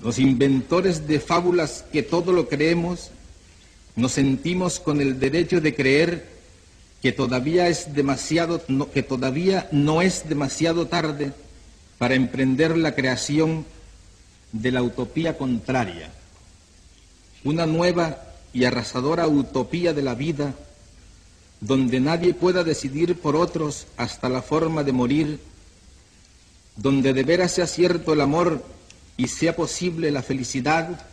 los 0.02 0.18
inventores 0.18 1.06
de 1.06 1.20
fábulas 1.20 1.84
que 1.90 2.02
todo 2.02 2.32
lo 2.32 2.48
creemos, 2.48 3.10
nos 3.96 4.12
sentimos 4.12 4.80
con 4.80 5.00
el 5.00 5.18
derecho 5.18 5.60
de 5.60 5.74
creer 5.74 6.26
que 7.02 7.12
todavía 7.12 7.68
es 7.68 7.94
demasiado 7.94 8.62
que 8.92 9.02
todavía 9.02 9.68
no 9.72 10.02
es 10.02 10.28
demasiado 10.28 10.86
tarde 10.86 11.32
para 11.98 12.14
emprender 12.14 12.76
la 12.76 12.94
creación 12.94 13.64
de 14.52 14.70
la 14.70 14.82
utopía 14.82 15.38
contraria, 15.38 16.10
una 17.44 17.64
nueva 17.66 18.22
y 18.52 18.64
arrasadora 18.64 19.26
utopía 19.28 19.94
de 19.94 20.02
la 20.02 20.14
vida 20.14 20.54
donde 21.60 22.00
nadie 22.00 22.34
pueda 22.34 22.64
decidir 22.64 23.20
por 23.20 23.36
otros 23.36 23.86
hasta 23.96 24.28
la 24.28 24.42
forma 24.42 24.82
de 24.82 24.92
morir, 24.92 25.40
donde 26.76 27.12
de 27.12 27.22
veras 27.22 27.52
sea 27.52 27.66
cierto 27.66 28.12
el 28.12 28.20
amor 28.20 28.64
y 29.16 29.28
sea 29.28 29.54
posible 29.54 30.10
la 30.10 30.22
felicidad, 30.22 31.06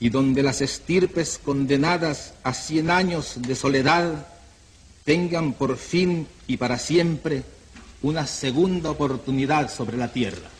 y 0.00 0.10
donde 0.10 0.42
las 0.42 0.60
estirpes 0.60 1.40
condenadas 1.42 2.34
a 2.42 2.52
cien 2.52 2.90
años 2.90 3.34
de 3.38 3.54
soledad 3.54 4.26
tengan 5.04 5.52
por 5.52 5.76
fin 5.76 6.26
y 6.46 6.56
para 6.56 6.78
siempre 6.78 7.44
una 8.02 8.26
segunda 8.26 8.90
oportunidad 8.90 9.72
sobre 9.72 9.96
la 9.96 10.12
tierra. 10.12 10.53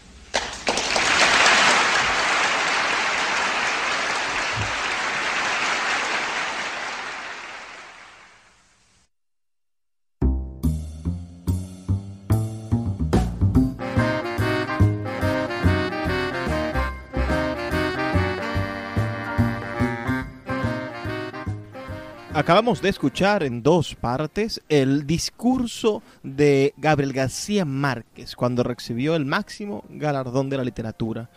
Acabamos 22.45 22.81
de 22.83 22.91
escuchar 22.91 23.43
en 23.43 23.63
dos 23.63 23.95
partes 23.95 24.61
el 24.69 25.07
discurso 25.07 26.03
de 26.23 26.75
Gabriel 26.77 27.15
García 27.15 27.65
Márquez 27.65 28.37
cuando 28.37 28.63
recibió 28.63 29.17
el 29.17 29.25
máximo 29.25 29.83
galardón 29.89 30.51
de 30.51 30.59
la 30.59 30.65
literatura, 30.65 31.31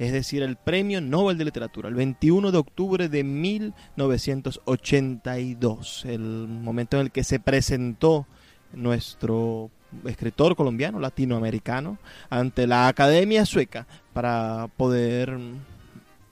es 0.00 0.10
decir, 0.10 0.42
el 0.42 0.56
Premio 0.56 1.00
Nobel 1.00 1.38
de 1.38 1.44
Literatura, 1.44 1.88
el 1.88 1.94
21 1.94 2.50
de 2.50 2.58
octubre 2.58 3.08
de 3.08 3.22
1982, 3.22 6.04
el 6.06 6.48
momento 6.48 6.96
en 6.96 7.02
el 7.02 7.12
que 7.12 7.22
se 7.22 7.38
presentó 7.38 8.26
nuestro 8.72 9.70
escritor 10.04 10.56
colombiano, 10.56 10.98
latinoamericano, 10.98 11.98
ante 12.28 12.66
la 12.66 12.88
Academia 12.88 13.46
Sueca 13.46 13.86
para 14.12 14.68
poder 14.76 15.38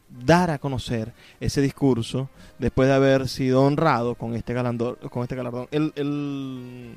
dar 0.08 0.50
a 0.50 0.58
conocer 0.58 1.12
ese 1.40 1.60
discurso 1.60 2.28
después 2.58 2.88
de 2.88 2.94
haber 2.94 3.28
sido 3.28 3.62
honrado 3.62 4.14
con 4.14 4.34
este 4.34 4.54
galardón. 4.54 4.96
Con 5.10 5.22
este 5.22 5.36
galardón. 5.36 5.68
El, 5.70 5.92
el, 5.96 6.94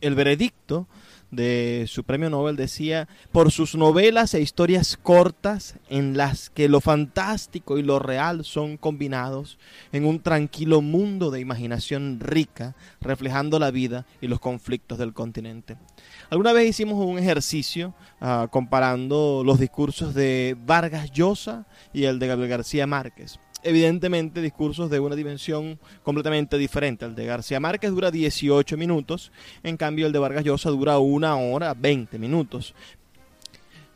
el 0.00 0.14
veredicto 0.14 0.86
de 1.30 1.84
su 1.88 2.04
premio 2.04 2.28
Nobel 2.28 2.56
decía, 2.56 3.08
por 3.32 3.52
sus 3.52 3.74
novelas 3.74 4.34
e 4.34 4.40
historias 4.40 4.96
cortas 4.96 5.76
en 5.88 6.16
las 6.16 6.50
que 6.50 6.68
lo 6.68 6.80
fantástico 6.80 7.78
y 7.78 7.82
lo 7.82 7.98
real 7.98 8.44
son 8.44 8.76
combinados 8.76 9.58
en 9.92 10.04
un 10.06 10.20
tranquilo 10.20 10.80
mundo 10.80 11.30
de 11.30 11.40
imaginación 11.40 12.18
rica, 12.20 12.74
reflejando 13.00 13.58
la 13.58 13.70
vida 13.70 14.06
y 14.20 14.26
los 14.26 14.40
conflictos 14.40 14.98
del 14.98 15.12
continente. 15.12 15.76
Alguna 16.30 16.52
vez 16.52 16.68
hicimos 16.68 17.04
un 17.04 17.18
ejercicio 17.18 17.92
uh, 18.20 18.46
comparando 18.48 19.42
los 19.44 19.58
discursos 19.58 20.14
de 20.14 20.56
Vargas 20.64 21.10
Llosa 21.10 21.66
y 21.92 22.04
el 22.04 22.20
de 22.20 22.28
Gabriel 22.28 22.50
García 22.50 22.86
Márquez 22.86 23.40
evidentemente 23.62 24.40
discursos 24.40 24.90
de 24.90 25.00
una 25.00 25.14
dimensión 25.14 25.78
completamente 26.02 26.56
diferente. 26.56 27.04
El 27.04 27.14
de 27.14 27.26
García 27.26 27.60
Márquez 27.60 27.90
dura 27.90 28.10
18 28.10 28.76
minutos, 28.76 29.32
en 29.62 29.76
cambio 29.76 30.06
el 30.06 30.12
de 30.12 30.18
Vargas 30.18 30.44
Llosa 30.44 30.70
dura 30.70 30.98
una 30.98 31.36
hora 31.36 31.74
20 31.74 32.18
minutos. 32.18 32.74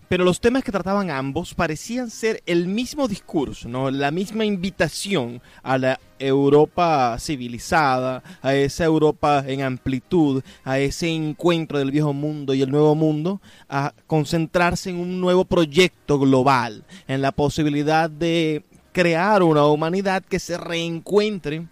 Pero 0.08 0.24
los 0.24 0.40
temas 0.40 0.62
que 0.64 0.72
trataban 0.72 1.10
ambos 1.10 1.54
parecían 1.54 2.10
ser 2.10 2.42
el 2.46 2.68
mismo 2.68 3.08
discurso, 3.08 3.68
¿no? 3.68 3.90
la 3.90 4.10
misma 4.10 4.44
invitación 4.44 5.40
a 5.62 5.78
la 5.78 6.00
Europa 6.18 7.16
civilizada, 7.18 8.22
a 8.42 8.54
esa 8.54 8.84
Europa 8.84 9.44
en 9.46 9.62
amplitud, 9.62 10.42
a 10.64 10.78
ese 10.78 11.08
encuentro 11.08 11.78
del 11.78 11.90
viejo 11.90 12.12
mundo 12.12 12.54
y 12.54 12.62
el 12.62 12.70
nuevo 12.70 12.94
mundo, 12.94 13.40
a 13.68 13.92
concentrarse 14.06 14.90
en 14.90 14.96
un 14.96 15.20
nuevo 15.20 15.44
proyecto 15.44 16.18
global, 16.18 16.84
en 17.08 17.22
la 17.22 17.32
posibilidad 17.32 18.08
de 18.08 18.64
crear 18.92 19.42
una 19.42 19.66
humanidad 19.66 20.22
que 20.22 20.38
se 20.38 20.56
reencuentre 20.56 21.66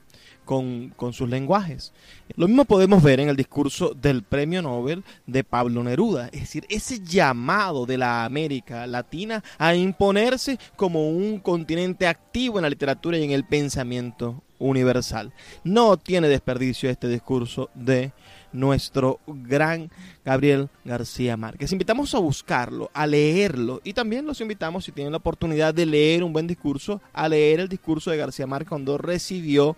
con, 0.44 0.92
sus 1.12 1.28
lenguajes. 1.28 1.92
Lo 2.36 2.48
mismo 2.48 2.64
podemos 2.64 3.02
ver 3.02 3.20
en 3.20 3.28
el 3.28 3.36
discurso 3.36 3.94
del 3.94 4.22
premio 4.22 4.62
Nobel 4.62 5.04
de 5.26 5.44
Pablo 5.44 5.82
Neruda, 5.82 6.28
es 6.32 6.40
decir, 6.40 6.66
ese 6.68 7.00
llamado 7.00 7.86
de 7.86 7.98
la 7.98 8.24
América 8.24 8.86
Latina 8.86 9.42
a 9.58 9.74
imponerse 9.74 10.58
como 10.76 11.08
un 11.08 11.38
continente 11.40 12.06
activo 12.06 12.58
en 12.58 12.62
la 12.62 12.70
literatura 12.70 13.18
y 13.18 13.24
en 13.24 13.30
el 13.30 13.44
pensamiento 13.44 14.42
universal. 14.58 15.32
No 15.64 15.96
tiene 15.96 16.28
desperdicio 16.28 16.88
este 16.88 17.08
discurso 17.08 17.70
de 17.74 18.12
nuestro 18.52 19.18
gran 19.26 19.90
Gabriel 20.24 20.68
García 20.84 21.36
Márquez. 21.36 21.72
Invitamos 21.72 22.14
a 22.14 22.18
buscarlo, 22.18 22.90
a 22.94 23.06
leerlo 23.06 23.80
y 23.82 23.92
también 23.92 24.26
los 24.26 24.40
invitamos, 24.40 24.84
si 24.84 24.92
tienen 24.92 25.12
la 25.12 25.18
oportunidad 25.18 25.74
de 25.74 25.86
leer 25.86 26.22
un 26.22 26.32
buen 26.32 26.46
discurso, 26.46 27.00
a 27.12 27.28
leer 27.28 27.60
el 27.60 27.68
discurso 27.68 28.10
de 28.10 28.18
García 28.18 28.46
Márquez 28.46 28.68
cuando 28.68 28.98
recibió 28.98 29.76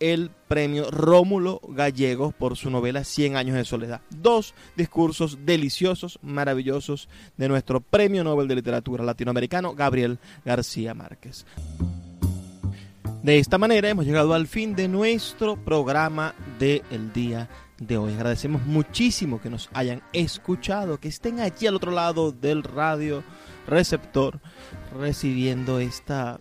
el 0.00 0.30
premio 0.48 0.90
Rómulo 0.90 1.60
Gallegos 1.68 2.34
por 2.34 2.56
su 2.56 2.70
novela 2.70 3.04
Cien 3.04 3.36
años 3.36 3.56
de 3.56 3.64
soledad. 3.64 4.00
Dos 4.10 4.54
discursos 4.76 5.38
deliciosos, 5.44 6.18
maravillosos 6.22 7.08
de 7.36 7.48
nuestro 7.48 7.80
premio 7.80 8.24
Nobel 8.24 8.48
de 8.48 8.56
Literatura 8.56 9.04
latinoamericano, 9.04 9.74
Gabriel 9.74 10.18
García 10.44 10.94
Márquez. 10.94 11.46
De 13.22 13.38
esta 13.38 13.56
manera 13.56 13.88
hemos 13.88 14.04
llegado 14.04 14.34
al 14.34 14.46
fin 14.46 14.76
de 14.76 14.86
nuestro 14.86 15.56
programa 15.56 16.34
del 16.58 16.82
el 16.90 17.12
día 17.12 17.48
de 17.78 17.96
hoy. 17.96 18.12
Agradecemos 18.12 18.66
muchísimo 18.66 19.40
que 19.40 19.48
nos 19.48 19.70
hayan 19.72 20.02
escuchado, 20.12 21.00
que 21.00 21.08
estén 21.08 21.40
allí 21.40 21.66
al 21.66 21.76
otro 21.76 21.90
lado 21.90 22.32
del 22.32 22.62
radio 22.62 23.24
receptor 23.66 24.40
recibiendo 24.98 25.80
esta 25.80 26.38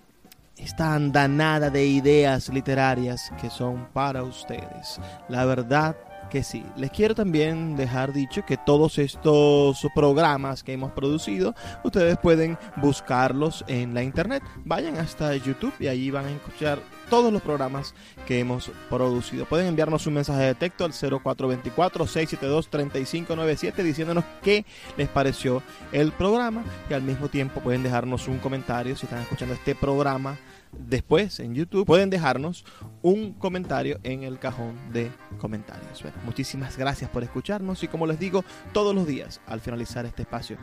esta 0.58 0.94
andanada 0.94 1.70
de 1.70 1.86
ideas 1.86 2.50
literarias 2.50 3.32
que 3.42 3.50
son 3.50 3.88
para 3.94 4.24
ustedes. 4.24 5.00
La 5.30 5.46
verdad 5.46 5.96
que 6.30 6.44
sí. 6.44 6.66
Les 6.78 6.90
quiero 6.90 7.14
también 7.14 7.76
dejar 7.76 8.12
dicho 8.12 8.44
que 8.44 8.58
todos 8.58 8.98
estos 8.98 9.86
programas 9.94 10.64
que 10.64 10.74
hemos 10.74 10.92
producido, 10.92 11.54
ustedes 11.84 12.18
pueden 12.18 12.58
buscarlos 12.78 13.64
en 13.68 13.94
la 13.94 14.02
internet. 14.02 14.42
Vayan 14.66 14.98
hasta 14.98 15.36
YouTube 15.36 15.74
y 15.80 15.88
ahí 15.88 16.10
van 16.10 16.26
a 16.26 16.32
escuchar 16.32 16.80
todos 17.14 17.32
los 17.32 17.44
programas 17.44 17.94
que 18.26 18.40
hemos 18.40 18.72
producido. 18.90 19.46
Pueden 19.46 19.68
enviarnos 19.68 20.08
un 20.08 20.16
mensaje 20.16 20.46
de 20.46 20.56
texto 20.56 20.84
al 20.84 20.94
0424-672-3597 20.94 23.84
diciéndonos 23.84 24.24
qué 24.42 24.66
les 24.98 25.10
pareció 25.10 25.62
el 25.92 26.12
programa 26.12 26.64
y 26.90 26.96
al 26.96 27.04
mismo 27.04 27.30
tiempo 27.30 27.62
pueden 27.62 27.84
dejarnos 27.84 28.28
un 28.28 28.40
comentario 28.40 28.96
si 28.96 29.06
están 29.06 29.22
escuchando 29.22 29.54
este 29.54 29.76
programa 29.76 30.40
después 30.72 31.40
en 31.40 31.54
YouTube, 31.54 31.86
pueden 31.86 32.10
dejarnos 32.10 32.66
un 33.04 33.34
comentario 33.34 34.00
en 34.02 34.24
el 34.24 34.40
cajón 34.40 34.74
de 34.92 35.12
comentarios. 35.38 36.04
muchísimas 36.26 36.78
gracias 36.78 37.12
por 37.12 37.22
escucharnos 37.22 37.84
y 37.84 37.90
como 37.90 38.08
les 38.08 38.18
digo 38.18 38.44
todos 38.72 38.96
los 38.96 39.06
días 39.06 39.40
al 39.46 39.62
finalizar 39.62 40.08
este 40.08 40.24
espacio, 40.24 40.58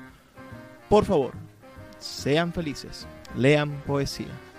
por 0.88 1.04
favor, 1.04 1.34
sean 2.00 2.52
felices, 2.52 3.06
lean 3.36 3.84
poesía 3.86 4.49